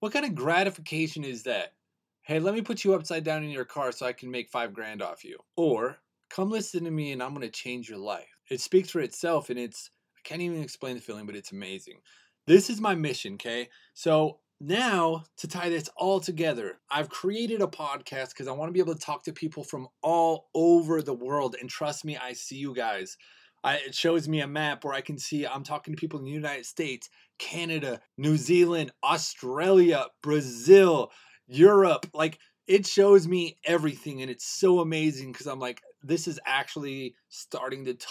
What 0.01 0.13
kind 0.13 0.25
of 0.25 0.35
gratification 0.35 1.25
is 1.25 1.45
that? 1.45 1.75
Hey, 2.23 2.41
let 2.41 2.55
me 2.55 2.63
put 2.63 2.83
you 2.83 2.95
upside 2.95 3.23
down 3.23 3.45
in 3.45 3.51
your 3.51 3.65
car 3.65 3.93
so 3.93 4.05
I 4.05 4.13
can 4.13 4.31
make 4.31 4.51
5 4.51 4.75
grand 4.75 5.01
off 5.01 5.25
you. 5.25 5.39
Or 5.57 5.97
come 6.29 6.51
listen 6.51 6.85
to 6.85 6.91
me 6.91 7.13
and 7.13 7.23
I'm 7.23 7.31
going 7.31 7.43
to 7.43 7.51
change 7.51 7.89
your 7.89 7.99
life. 7.99 8.27
It 8.51 8.61
speaks 8.61 8.91
for 8.91 9.01
itself 9.01 9.49
and 9.49 9.59
it's 9.59 9.91
I 10.17 10.21
can't 10.29 10.43
even 10.43 10.61
explain 10.61 10.97
the 10.97 11.01
feeling, 11.01 11.25
but 11.25 11.37
it's 11.37 11.53
amazing. 11.53 12.01
This 12.47 12.69
is 12.69 12.81
my 12.81 12.95
mission, 12.95 13.35
okay? 13.35 13.69
So 13.95 14.41
now 14.61 15.25
to 15.37 15.47
tie 15.47 15.69
this 15.69 15.89
all 15.97 16.19
together 16.19 16.79
i've 16.91 17.11
created 17.11 17.61
a 17.61 17.67
podcast 17.67 18.31
because 18.31 18.49
i 18.49 18.53
want 18.53 18.69
to 18.69 18.73
be 18.73 18.81
able 18.81 18.95
to 18.95 19.01
talk 19.01 19.23
to 19.23 19.33
people 19.33 19.63
from 19.63 19.87
all 20.03 20.49
over 20.55 21.03
the 21.03 21.15
world 21.15 21.57
and 21.61 21.69
trust 21.69 22.05
me 22.05 22.17
i 22.17 22.33
see 22.33 22.57
you 22.57 22.75
guys. 22.75 23.17
I, 23.65 23.77
it 23.77 23.95
shows 23.95 24.29
me 24.29 24.41
a 24.41 24.47
map 24.47 24.85
where 24.85 24.95
i 24.95 25.03
can 25.03 25.19
see 25.19 25.47
i'm 25.47 25.63
talking 25.63 25.95
to 25.95 26.01
people 26.01 26.19
in 26.19 26.25
the 26.25 26.31
united 26.31 26.65
states 26.65 27.11
canada 27.39 28.01
new 28.17 28.37
zealand 28.37 28.93
australia 29.05 30.07
brazil 30.23 31.11
europe 31.47 32.07
like 32.15 32.39
it 32.67 32.87
shows 32.87 33.29
me 33.29 33.59
everything 33.65 34.23
and 34.23 34.31
it's 34.31 34.47
so 34.47 34.81
amazing 34.81 35.33
because 35.33 35.47
i'm 35.47 35.61
like 35.61 35.83
this 36.07 36.29
is 36.29 36.39
actually 36.47 37.15
starting 37.29 37.85
to 37.85 37.95
t- 37.95 38.07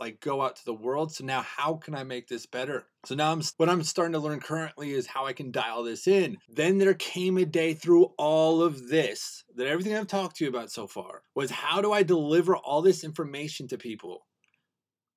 like 0.00 0.20
go 0.20 0.42
out 0.42 0.56
to 0.56 0.64
the 0.64 0.74
world 0.74 1.12
so 1.12 1.24
now 1.24 1.42
how 1.42 1.74
can 1.74 1.94
i 1.94 2.02
make 2.02 2.28
this 2.28 2.46
better? 2.46 2.86
So 3.04 3.14
now 3.14 3.32
i'm 3.32 3.42
what 3.56 3.68
i'm 3.68 3.82
starting 3.82 4.12
to 4.14 4.18
learn 4.18 4.40
currently 4.40 4.92
is 4.92 5.06
how 5.06 5.26
i 5.26 5.32
can 5.32 5.50
dial 5.50 5.82
this 5.82 6.06
in. 6.06 6.38
Then 6.48 6.78
there 6.78 6.94
came 6.94 7.36
a 7.36 7.44
day 7.44 7.74
through 7.74 8.12
all 8.18 8.62
of 8.62 8.88
this 8.88 9.44
that 9.56 9.66
everything 9.66 9.94
i've 9.94 10.06
talked 10.06 10.36
to 10.36 10.44
you 10.44 10.50
about 10.50 10.70
so 10.70 10.86
far 10.86 11.22
was 11.34 11.50
how 11.50 11.80
do 11.80 11.92
i 11.92 12.02
deliver 12.02 12.56
all 12.56 12.82
this 12.82 13.04
information 13.04 13.68
to 13.68 13.78
people 13.78 14.26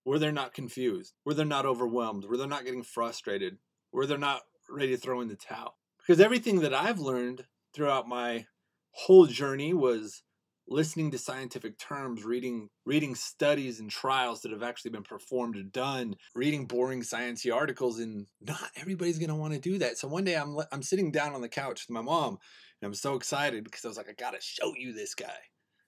where 0.04 0.20
they're 0.20 0.32
not 0.32 0.54
confused 0.54 1.14
where 1.24 1.36
they're 1.36 1.46
not 1.46 1.66
overwhelmed 1.66 2.26
where 2.26 2.38
they're 2.38 2.48
not 2.48 2.66
getting 2.66 2.84
frustrated 2.84 3.58
where 3.92 4.06
they're 4.06 4.18
not 4.18 4.42
ready 4.70 4.92
to 4.92 4.98
throw 4.98 5.22
in 5.22 5.30
the 5.30 5.36
towel? 5.36 5.78
Because 6.00 6.20
everything 6.20 6.60
that 6.62 6.74
i've 6.74 7.00
learned 7.00 7.46
throughout 7.74 8.08
my 8.08 8.46
whole 8.92 9.28
journey 9.28 9.74
was 9.74 10.24
listening 10.68 11.12
to 11.12 11.18
scientific 11.18 11.78
terms, 11.78 12.24
reading 12.24 12.70
reading 12.86 13.16
studies 13.16 13.80
and 13.80 13.90
trials 13.90 14.42
that 14.42 14.52
have 14.52 14.64
actually 14.64 14.92
been 14.92 15.04
performed 15.04 15.58
or 15.58 15.64
done, 15.64 16.16
reading 16.36 16.66
boring 16.66 17.02
sciencey 17.02 17.54
articles, 17.54 18.00
and 18.00 18.28
not 18.42 18.70
everybody's 18.76 19.20
gonna 19.20 19.36
want 19.36 19.54
to 19.54 19.60
do 19.60 19.78
that. 19.78 19.98
So 19.98 20.08
one 20.08 20.24
day 20.24 20.36
I'm 20.36 20.58
I'm 20.72 20.84
sitting 20.84 21.12
down 21.12 21.34
on 21.34 21.42
the 21.42 21.50
couch 21.50 21.86
with 21.88 21.94
my 21.94 22.02
mom, 22.02 22.38
and 22.82 22.88
I'm 22.88 22.94
so 22.94 23.16
excited 23.16 23.64
because 23.64 23.86
I 23.86 23.88
was 23.88 23.98
like, 23.98 24.10
I 24.10 24.14
gotta 24.14 24.42
show 24.42 24.74
you 24.78 24.94
this 24.94 25.16
guy. 25.16 25.40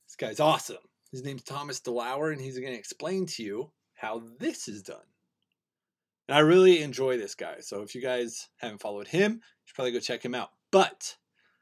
This 0.07 0.15
guy's 0.17 0.39
awesome. 0.39 0.77
His 1.11 1.23
name's 1.23 1.43
Thomas 1.43 1.79
DeLauer, 1.81 2.31
and 2.31 2.41
he's 2.41 2.59
gonna 2.59 2.71
explain 2.71 3.25
to 3.27 3.43
you 3.43 3.71
how 3.95 4.23
this 4.39 4.67
is 4.67 4.83
done. 4.83 4.97
And 6.27 6.37
I 6.37 6.41
really 6.41 6.83
enjoy 6.83 7.17
this 7.17 7.35
guy. 7.35 7.55
So 7.59 7.81
if 7.81 7.95
you 7.95 8.01
guys 8.01 8.49
haven't 8.57 8.81
followed 8.81 9.07
him, 9.07 9.33
you 9.33 9.39
should 9.65 9.75
probably 9.75 9.91
go 9.91 9.99
check 9.99 10.23
him 10.23 10.35
out. 10.35 10.49
But 10.71 11.15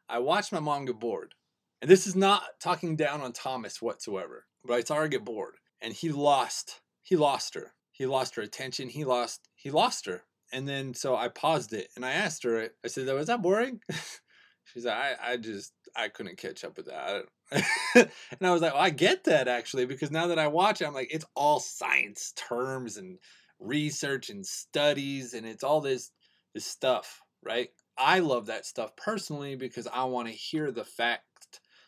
I 0.10 0.20
watched 0.20 0.52
my 0.52 0.60
mom 0.60 0.86
get 0.86 1.00
bored 1.00 1.34
and 1.82 1.90
this 1.90 2.08
is 2.08 2.16
not 2.16 2.44
talking 2.60 2.96
down 2.96 3.22
on 3.22 3.34
Thomas 3.34 3.82
whatsoever, 3.82 4.46
but 4.66 4.74
I 4.74 4.82
saw 4.82 4.96
her 4.96 5.08
get 5.08 5.26
bored. 5.26 5.56
And 5.82 5.94
he 5.94 6.10
lost, 6.10 6.82
he 7.04 7.16
lost 7.16 7.54
her. 7.54 7.74
He 7.92 8.06
lost 8.06 8.36
her 8.36 8.42
attention. 8.42 8.90
He 8.90 9.06
lost, 9.06 9.48
he 9.56 9.70
lost 9.70 10.06
her. 10.08 10.24
And 10.52 10.68
then 10.68 10.94
so 10.94 11.16
I 11.16 11.28
paused 11.28 11.74
it 11.74 11.90
and 11.96 12.06
I 12.06 12.14
asked 12.14 12.44
her, 12.44 12.70
I 12.84 12.88
said, 12.88 13.08
Was 13.08 13.28
that 13.28 13.42
boring? 13.42 13.82
She's 14.66 14.86
like, 14.86 14.96
I, 14.96 15.16
I 15.34 15.38
just, 15.38 15.72
I 15.96 16.10
couldn't 16.10 16.38
catch 16.38 16.64
up 16.64 16.78
with 16.78 16.88
that. 16.88 17.26
and 17.96 18.10
I 18.42 18.52
was 18.52 18.62
like, 18.62 18.74
well, 18.74 18.82
I 18.82 18.90
get 18.90 19.24
that 19.24 19.48
actually, 19.48 19.86
because 19.86 20.12
now 20.12 20.28
that 20.28 20.40
I 20.40 20.48
watch 20.48 20.82
it, 20.82 20.86
I'm 20.86 20.94
like, 20.94 21.14
it's 21.14 21.26
all 21.36 21.60
science 21.60 22.34
terms 22.36 22.98
and 22.98 23.18
research 23.60 24.30
and 24.30 24.46
studies 24.46 25.34
and 25.34 25.46
it's 25.46 25.64
all 25.64 25.82
this 25.82 26.12
this 26.54 26.66
stuff, 26.66 27.22
right? 27.44 27.70
I 27.98 28.20
love 28.20 28.48
that 28.48 28.66
stuff 28.66 28.96
personally 28.96 29.56
because 29.56 29.88
I 29.88 30.04
want 30.06 30.28
to 30.28 30.34
hear 30.34 30.72
the 30.72 30.84
fact 30.84 31.24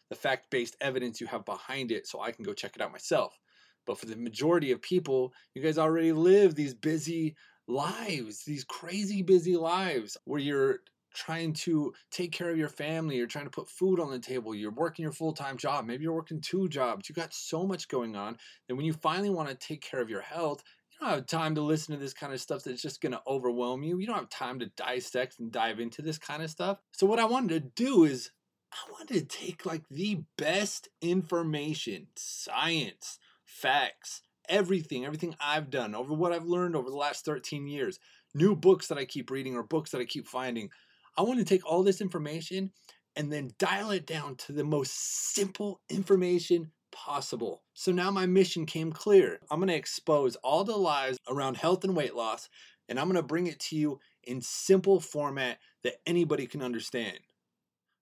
the 0.09 0.15
fact 0.15 0.49
based 0.49 0.75
evidence 0.81 1.21
you 1.21 1.27
have 1.27 1.45
behind 1.45 1.91
it 1.91 2.07
so 2.07 2.21
I 2.21 2.31
can 2.31 2.43
go 2.43 2.53
check 2.53 2.75
it 2.75 2.81
out 2.81 2.91
myself. 2.91 3.37
But 3.85 3.97
for 3.97 4.05
the 4.05 4.15
majority 4.15 4.71
of 4.71 4.81
people, 4.81 5.33
you 5.53 5.61
guys 5.61 5.77
already 5.77 6.11
live 6.11 6.55
these 6.55 6.73
busy 6.73 7.35
lives, 7.67 8.43
these 8.43 8.63
crazy 8.63 9.21
busy 9.21 9.55
lives 9.55 10.17
where 10.25 10.39
you're 10.39 10.79
trying 11.13 11.53
to 11.53 11.93
take 12.11 12.31
care 12.31 12.49
of 12.49 12.57
your 12.57 12.69
family, 12.69 13.15
you're 13.15 13.27
trying 13.27 13.45
to 13.45 13.51
put 13.51 13.69
food 13.69 13.99
on 13.99 14.11
the 14.11 14.19
table, 14.19 14.53
you're 14.53 14.71
working 14.71 15.03
your 15.03 15.11
full 15.11 15.33
time 15.33 15.57
job, 15.57 15.85
maybe 15.85 16.03
you're 16.03 16.13
working 16.13 16.41
two 16.41 16.67
jobs, 16.69 17.09
you 17.09 17.15
got 17.15 17.33
so 17.33 17.65
much 17.65 17.87
going 17.87 18.15
on 18.15 18.37
that 18.67 18.75
when 18.75 18.85
you 18.85 18.93
finally 18.93 19.29
want 19.29 19.49
to 19.49 19.55
take 19.55 19.81
care 19.81 20.01
of 20.01 20.09
your 20.09 20.21
health, 20.21 20.63
you 20.91 20.99
don't 20.99 21.15
have 21.15 21.25
time 21.25 21.55
to 21.55 21.61
listen 21.61 21.95
to 21.95 21.99
this 21.99 22.13
kind 22.13 22.33
of 22.33 22.41
stuff 22.41 22.63
that's 22.63 22.81
just 22.81 23.01
going 23.01 23.13
to 23.13 23.21
overwhelm 23.25 23.83
you. 23.83 23.99
You 23.99 24.07
don't 24.07 24.17
have 24.17 24.29
time 24.29 24.59
to 24.59 24.67
dissect 24.77 25.39
and 25.39 25.51
dive 25.51 25.79
into 25.79 26.01
this 26.01 26.17
kind 26.17 26.43
of 26.43 26.49
stuff. 26.49 26.79
So, 26.91 27.07
what 27.07 27.19
I 27.19 27.25
wanted 27.25 27.49
to 27.49 27.83
do 27.83 28.03
is 28.03 28.31
I 28.71 28.91
wanted 28.91 29.29
to 29.29 29.38
take 29.38 29.65
like 29.65 29.84
the 29.89 30.21
best 30.38 30.89
information, 31.01 32.08
science, 32.15 33.19
facts, 33.45 34.21
everything, 34.47 35.05
everything 35.05 35.36
I've 35.39 35.69
done 35.69 35.95
over 35.95 36.13
what 36.13 36.32
I've 36.32 36.45
learned 36.45 36.75
over 36.75 36.89
the 36.89 36.95
last 36.95 37.25
13 37.25 37.67
years, 37.67 37.99
new 38.34 38.55
books 38.55 38.88
that 38.88 38.97
I 38.97 39.05
keep 39.05 39.32
reading 39.32 39.55
or 39.55 39.63
books 39.63 39.91
that 39.91 40.01
I 40.01 40.05
keep 40.05 40.27
finding. 40.27 40.69
I 41.17 41.23
want 41.23 41.39
to 41.39 41.45
take 41.45 41.65
all 41.65 41.84
this 41.84 42.01
information 42.01 42.71
and 43.15 43.32
then 43.32 43.51
dial 43.58 43.91
it 43.91 44.05
down 44.05 44.36
to 44.36 44.53
the 44.53 44.63
most 44.63 45.34
simple 45.34 45.82
information 45.89 46.71
possible. 46.91 47.63
So 47.73 47.91
now 47.91 48.12
my 48.12 48.25
mission 48.25 48.65
came 48.65 48.91
clear. 48.91 49.39
I'm 49.49 49.60
going 49.60 49.69
to 49.69 49.75
expose 49.75 50.36
all 50.38 50.63
the 50.63 50.77
lies 50.77 51.17
around 51.27 51.58
health 51.58 51.84
and 51.84 51.95
weight 51.95 52.15
loss, 52.15 52.49
and 52.88 52.99
I'm 52.99 53.08
going 53.08 53.15
to 53.15 53.23
bring 53.23 53.47
it 53.47 53.60
to 53.62 53.75
you 53.75 53.99
in 54.23 54.41
simple 54.41 54.99
format 54.99 55.60
that 55.84 55.99
anybody 56.05 56.45
can 56.45 56.62
understand. 56.62 57.19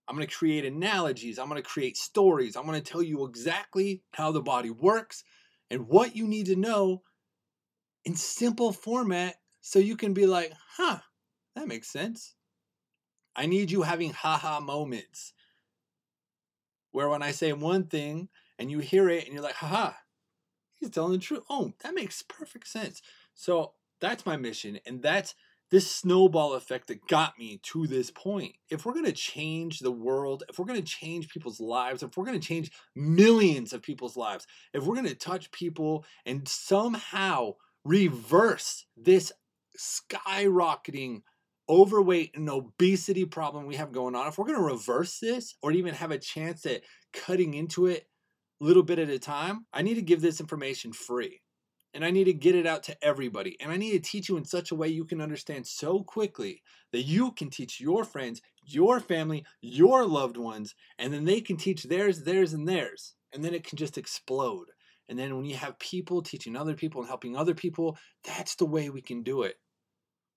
I'm 0.08 0.16
going 0.16 0.26
to 0.26 0.34
create 0.34 0.64
analogies. 0.64 1.38
I'm 1.38 1.48
going 1.48 1.62
to 1.62 1.68
create 1.68 1.96
stories. 1.98 2.56
I'm 2.56 2.64
going 2.64 2.80
to 2.80 2.92
tell 2.92 3.02
you 3.02 3.26
exactly 3.26 4.02
how 4.12 4.32
the 4.32 4.40
body 4.40 4.70
works 4.70 5.22
and 5.70 5.86
what 5.86 6.16
you 6.16 6.26
need 6.26 6.46
to 6.46 6.56
know 6.56 7.02
in 8.04 8.16
simple 8.16 8.72
format 8.72 9.36
so 9.60 9.78
you 9.78 9.96
can 9.96 10.14
be 10.14 10.26
like, 10.26 10.54
huh, 10.76 11.00
that 11.54 11.68
makes 11.68 11.88
sense. 11.88 12.34
I 13.36 13.44
need 13.46 13.70
you 13.70 13.82
having 13.82 14.12
haha 14.12 14.60
moments 14.60 15.34
where 16.90 17.10
when 17.10 17.22
I 17.22 17.32
say 17.32 17.52
one 17.52 17.84
thing 17.84 18.30
and 18.58 18.70
you 18.70 18.78
hear 18.78 19.10
it 19.10 19.24
and 19.24 19.34
you're 19.34 19.42
like, 19.42 19.56
haha, 19.56 19.92
he's 20.76 20.90
telling 20.90 21.12
the 21.12 21.18
truth. 21.18 21.42
Oh, 21.50 21.74
that 21.82 21.94
makes 21.94 22.22
perfect 22.22 22.66
sense. 22.66 23.02
So 23.34 23.74
that's 24.00 24.24
my 24.24 24.38
mission. 24.38 24.80
And 24.86 25.02
that's 25.02 25.34
this 25.70 25.90
snowball 25.90 26.54
effect 26.54 26.88
that 26.88 27.06
got 27.08 27.38
me 27.38 27.60
to 27.62 27.86
this 27.86 28.10
point. 28.10 28.54
If 28.70 28.86
we're 28.86 28.94
going 28.94 29.04
to 29.04 29.12
change 29.12 29.80
the 29.80 29.92
world, 29.92 30.44
if 30.48 30.58
we're 30.58 30.64
going 30.64 30.82
to 30.82 30.86
change 30.86 31.28
people's 31.28 31.60
lives, 31.60 32.02
if 32.02 32.16
we're 32.16 32.24
going 32.24 32.40
to 32.40 32.46
change 32.46 32.70
millions 32.96 33.72
of 33.72 33.82
people's 33.82 34.16
lives, 34.16 34.46
if 34.72 34.84
we're 34.84 34.94
going 34.94 35.06
to 35.06 35.14
touch 35.14 35.50
people 35.50 36.04
and 36.24 36.48
somehow 36.48 37.52
reverse 37.84 38.86
this 38.96 39.32
skyrocketing 39.78 41.22
overweight 41.68 42.34
and 42.34 42.48
obesity 42.48 43.26
problem 43.26 43.66
we 43.66 43.76
have 43.76 43.92
going 43.92 44.14
on, 44.14 44.26
if 44.26 44.38
we're 44.38 44.46
going 44.46 44.58
to 44.58 44.64
reverse 44.64 45.18
this 45.18 45.54
or 45.62 45.70
even 45.72 45.94
have 45.94 46.10
a 46.10 46.18
chance 46.18 46.64
at 46.64 46.82
cutting 47.12 47.54
into 47.54 47.86
it 47.86 48.06
a 48.60 48.64
little 48.64 48.82
bit 48.82 48.98
at 48.98 49.10
a 49.10 49.18
time, 49.18 49.66
I 49.72 49.82
need 49.82 49.94
to 49.94 50.02
give 50.02 50.22
this 50.22 50.40
information 50.40 50.92
free 50.92 51.42
and 51.94 52.04
I 52.04 52.10
need 52.10 52.24
to 52.24 52.32
get 52.32 52.54
it 52.54 52.66
out 52.66 52.82
to 52.84 53.04
everybody. 53.04 53.56
And 53.60 53.72
I 53.72 53.76
need 53.76 53.92
to 53.92 53.98
teach 53.98 54.28
you 54.28 54.36
in 54.36 54.44
such 54.44 54.70
a 54.70 54.74
way 54.74 54.88
you 54.88 55.04
can 55.04 55.20
understand 55.20 55.66
so 55.66 56.02
quickly 56.02 56.62
that 56.92 57.02
you 57.02 57.32
can 57.32 57.50
teach 57.50 57.80
your 57.80 58.04
friends, 58.04 58.42
your 58.64 59.00
family, 59.00 59.44
your 59.60 60.06
loved 60.06 60.36
ones, 60.36 60.74
and 60.98 61.12
then 61.12 61.24
they 61.24 61.40
can 61.40 61.56
teach 61.56 61.84
theirs, 61.84 62.22
theirs, 62.24 62.52
and 62.52 62.68
theirs. 62.68 63.14
And 63.32 63.44
then 63.44 63.54
it 63.54 63.64
can 63.64 63.76
just 63.76 63.98
explode. 63.98 64.68
And 65.08 65.18
then 65.18 65.36
when 65.36 65.46
you 65.46 65.56
have 65.56 65.78
people 65.78 66.22
teaching 66.22 66.56
other 66.56 66.74
people 66.74 67.00
and 67.00 67.08
helping 67.08 67.36
other 67.36 67.54
people, 67.54 67.96
that's 68.24 68.56
the 68.56 68.66
way 68.66 68.90
we 68.90 69.00
can 69.00 69.22
do 69.22 69.42
it. 69.42 69.56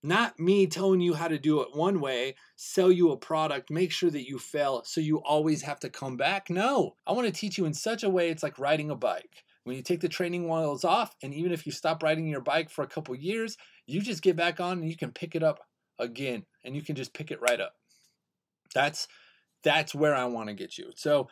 Not 0.04 0.40
me 0.40 0.66
telling 0.66 1.02
you 1.02 1.14
how 1.14 1.28
to 1.28 1.38
do 1.38 1.62
it 1.62 1.76
one 1.76 2.00
way, 2.00 2.36
sell 2.56 2.92
you 2.92 3.12
a 3.12 3.18
product, 3.18 3.70
make 3.70 3.92
sure 3.92 4.10
that 4.10 4.28
you 4.28 4.40
fail 4.40 4.82
so 4.84 5.00
you 5.00 5.18
always 5.18 5.62
have 5.62 5.80
to 5.82 5.90
come 5.90 6.18
back. 6.18 6.50
No, 6.50 6.96
I 7.06 7.12
want 7.12 7.28
to 7.28 7.34
teach 7.34 7.58
you 7.58 7.66
in 7.66 7.74
such 7.74 8.04
a 8.04 8.10
way 8.10 8.30
it's 8.30 8.42
like 8.42 8.58
riding 8.58 8.90
a 8.90 8.96
bike. 8.96 9.44
When 9.64 9.76
you 9.76 9.84
take 9.84 10.02
the 10.02 10.10
training 10.10 10.50
wheels 10.50 10.84
off, 10.84 11.16
and 11.22 11.34
even 11.34 11.52
if 11.52 11.66
you 11.66 11.72
stop 11.72 12.02
riding 12.02 12.28
your 12.28 12.42
bike 12.42 12.70
for 12.70 12.84
a 12.84 12.88
couple 12.88 13.16
years, 13.16 13.58
you 13.86 14.02
just 14.02 14.24
get 14.24 14.36
back 14.36 14.60
on 14.60 14.80
and 14.80 14.90
you 14.90 14.98
can 14.98 15.12
pick 15.12 15.36
it 15.36 15.44
up 15.44 15.60
again 16.00 16.46
and 16.64 16.76
you 16.76 16.82
can 16.82 16.96
just 16.96 17.14
pick 17.14 17.32
it 17.32 17.42
right 17.42 17.60
up. 17.60 17.76
That's 18.74 19.08
that's 19.64 19.94
where 19.94 20.16
I 20.16 20.26
want 20.26 20.50
to 20.50 20.56
get 20.56 20.78
you. 20.78 20.92
So 20.96 21.30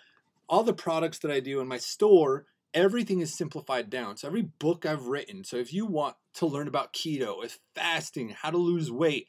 all 0.48 0.64
the 0.64 0.74
products 0.74 1.20
that 1.20 1.32
I 1.32 1.40
do 1.40 1.60
in 1.60 1.68
my 1.68 1.78
store, 1.78 2.46
everything 2.74 3.22
is 3.22 3.36
simplified 3.36 3.90
down. 3.90 4.18
So 4.18 4.28
every 4.28 4.44
book 4.44 4.86
I've 4.86 5.08
written, 5.08 5.44
so 5.44 5.58
if 5.58 5.74
you 5.74 5.86
want 5.86 6.16
to 6.36 6.46
learn 6.46 6.68
about 6.68 6.94
keto, 6.94 7.40
with 7.40 7.60
fasting, 7.76 8.30
how 8.30 8.52
to 8.52 8.58
lose 8.58 8.92
weight 8.92 9.28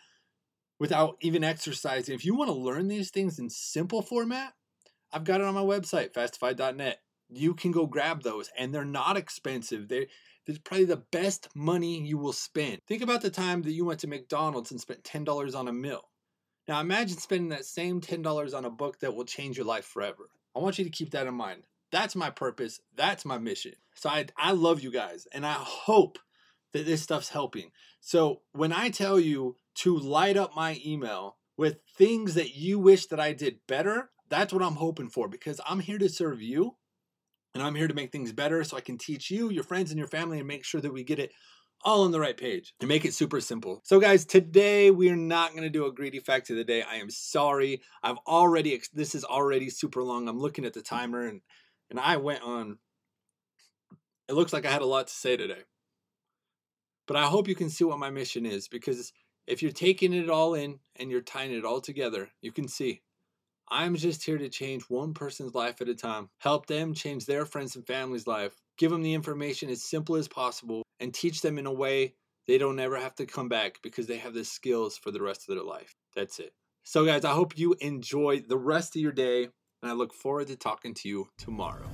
without 0.79 1.17
even 1.21 1.45
exercising, 1.45 2.15
if 2.15 2.25
you 2.25 2.35
want 2.35 2.49
to 2.49 2.55
learn 2.55 2.89
these 2.89 3.11
things 3.11 3.39
in 3.39 3.49
simple 3.49 4.03
format, 4.03 4.53
I've 5.13 5.25
got 5.25 5.41
it 5.41 5.47
on 5.47 5.55
my 5.55 5.63
website, 5.63 6.13
fastify.net. 6.13 7.01
You 7.31 7.55
can 7.55 7.71
go 7.71 7.87
grab 7.87 8.23
those 8.23 8.51
and 8.59 8.75
they're 8.75 8.85
not 8.85 9.17
expensive. 9.17 9.89
They 9.89 10.09
it's 10.47 10.59
probably 10.59 10.87
the 10.87 10.97
best 10.97 11.49
money 11.55 12.01
you 12.01 12.19
will 12.19 12.33
spend. 12.33 12.81
Think 12.87 13.03
about 13.03 13.23
the 13.23 13.31
time 13.31 13.63
that 13.63 13.73
you 13.73 13.85
went 13.85 14.01
to 14.01 14.09
McDonald's 14.09 14.73
and 14.73 14.81
spent 14.81 15.05
$10 15.05 15.55
on 15.55 15.69
a 15.69 15.73
meal. 15.73 16.09
Now 16.67 16.81
imagine 16.81 17.19
spending 17.19 17.51
that 17.51 17.65
same 17.65 18.01
$10 18.01 18.55
on 18.55 18.65
a 18.65 18.71
book 18.71 18.99
that 19.01 19.15
will 19.15 19.25
change 19.25 19.57
your 19.57 19.67
life 19.67 19.85
forever. 19.85 20.29
I 20.57 20.59
want 20.59 20.79
you 20.79 20.85
to 20.85 20.91
keep 20.91 21.11
that 21.11 21.27
in 21.27 21.35
mind. 21.35 21.63
That's 21.93 22.17
my 22.17 22.31
purpose. 22.31 22.81
That's 22.97 23.25
my 23.25 23.39
mission. 23.39 23.75
So 23.95 24.09
I, 24.09 24.27
I 24.37 24.53
love 24.53 24.81
you 24.81 24.91
guys 24.91 25.27
and 25.33 25.47
I 25.47 25.53
hope 25.53 26.19
that 26.73 26.87
this 26.87 27.03
stuff's 27.03 27.29
helping. 27.29 27.71
So 28.01 28.43
when 28.53 28.73
I 28.73 28.91
tell 28.91 29.21
you 29.21 29.57
to 29.77 29.97
light 29.97 30.37
up 30.37 30.55
my 30.57 30.81
email 30.85 31.37
with 31.57 31.79
things 31.97 32.35
that 32.35 32.57
you 32.57 32.79
wish 32.79 33.07
that 33.07 33.21
I 33.21 33.33
did 33.33 33.61
better, 33.67 34.11
that's 34.29 34.53
what 34.53 34.63
I'm 34.63 34.77
hoping 34.77 35.09
for 35.09 35.29
because 35.29 35.61
I'm 35.67 35.81
here 35.81 35.99
to 35.99 36.09
serve 36.09 36.41
you 36.41 36.77
and 37.55 37.63
I'm 37.63 37.75
here 37.75 37.89
to 37.89 37.95
make 37.95 38.13
things 38.13 38.33
better 38.33 38.63
so 38.65 38.77
I 38.77 38.81
can 38.81 38.99
teach 38.99 39.31
you, 39.31 39.51
your 39.51 39.65
friends, 39.65 39.91
and 39.91 39.99
your 39.99 40.09
family 40.09 40.39
and 40.39 40.47
make 40.47 40.65
sure 40.65 40.81
that 40.81 40.93
we 40.93 41.05
get 41.05 41.19
it 41.19 41.33
all 41.83 42.05
on 42.05 42.11
the 42.11 42.21
right 42.21 42.37
page 42.37 42.75
and 42.81 42.89
make 42.89 43.05
it 43.05 43.15
super 43.15 43.41
simple. 43.41 43.81
So, 43.85 43.99
guys, 43.99 44.25
today 44.25 44.91
we 44.91 45.09
are 45.11 45.17
not 45.17 45.53
going 45.53 45.63
to 45.63 45.71
do 45.71 45.87
a 45.87 45.93
greedy 45.93 46.21
fact 46.21 46.51
of 46.51 46.57
the 46.57 46.65
day. 46.65 46.83
I 46.83 46.97
am 46.97 47.11
sorry. 47.11 47.81
I've 48.03 48.19
already, 48.27 48.81
this 48.93 49.15
is 49.15 49.25
already 49.25 49.71
super 49.71 50.03
long. 50.03 50.29
I'm 50.29 50.39
looking 50.39 50.65
at 50.65 50.75
the 50.75 50.83
timer 50.83 51.27
and, 51.27 51.41
and 51.89 51.99
I 51.99 52.19
went 52.19 52.43
on. 52.43 52.79
It 54.29 54.35
looks 54.35 54.53
like 54.53 54.67
I 54.67 54.71
had 54.71 54.83
a 54.83 54.87
lot 54.87 55.09
to 55.09 55.13
say 55.13 55.37
today. 55.37 55.63
But 57.07 57.17
I 57.17 57.25
hope 57.25 57.49
you 57.49 57.57
can 57.57 57.71
see 57.71 57.83
what 57.83 57.99
my 57.99 58.11
mission 58.11 58.47
is 58.47 58.69
because 58.69 59.13
if 59.47 59.63
you're 59.63 59.73
taking 59.73 60.13
it 60.13 60.31
all 60.31 60.55
in 60.55 60.79
and 60.95 61.11
you're 61.11 61.23
tying 61.23 61.53
it 61.53 61.65
all 61.65 61.81
together, 61.81 62.29
you 62.41 62.53
can 62.53 62.69
see 62.69 63.03
I'm 63.71 63.95
just 63.95 64.25
here 64.25 64.39
to 64.39 64.49
change 64.49 64.83
one 64.89 65.15
person's 65.15 65.55
life 65.55 65.81
at 65.81 65.89
a 65.89 65.95
time, 65.95 66.29
help 66.39 66.67
them 66.67 66.93
change 66.93 67.27
their 67.27 67.47
friends 67.47 67.77
and 67.77 67.87
family's 67.87 68.27
life, 68.27 68.57
give 68.79 68.91
them 68.91 69.03
the 69.03 69.15
information 69.15 69.71
as 69.71 69.85
simple 69.85 70.17
as 70.17 70.27
possible, 70.27 70.83
and 70.99 71.15
teach 71.15 71.41
them 71.41 71.57
in 71.57 71.67
a 71.67 71.73
way 71.73 72.15
they 72.49 72.59
don't 72.59 72.81
ever 72.81 72.97
have 72.97 73.15
to 73.15 73.27
come 73.27 73.49
back 73.49 73.79
because 73.83 74.09
they 74.09 74.19
have 74.19 74.35
the 74.35 74.45
skills 74.45 74.99
for 74.99 75.13
the 75.13 75.23
rest 75.23 75.49
of 75.49 75.55
their 75.55 75.65
life. 75.65 75.95
That's 76.17 76.41
it. 76.41 76.53
So, 76.83 77.05
guys, 77.05 77.25
I 77.25 77.33
hope 77.33 77.57
you 77.57 77.77
enjoy 77.81 78.41
the 78.41 78.59
rest 78.59 78.97
of 78.97 79.03
your 79.03 79.13
day, 79.13 79.45
and 79.45 79.53
I 79.91 79.93
look 79.93 80.13
forward 80.13 80.49
to 80.49 80.57
talking 80.57 80.95
to 80.95 81.09
you 81.09 81.29
tomorrow. 81.39 81.89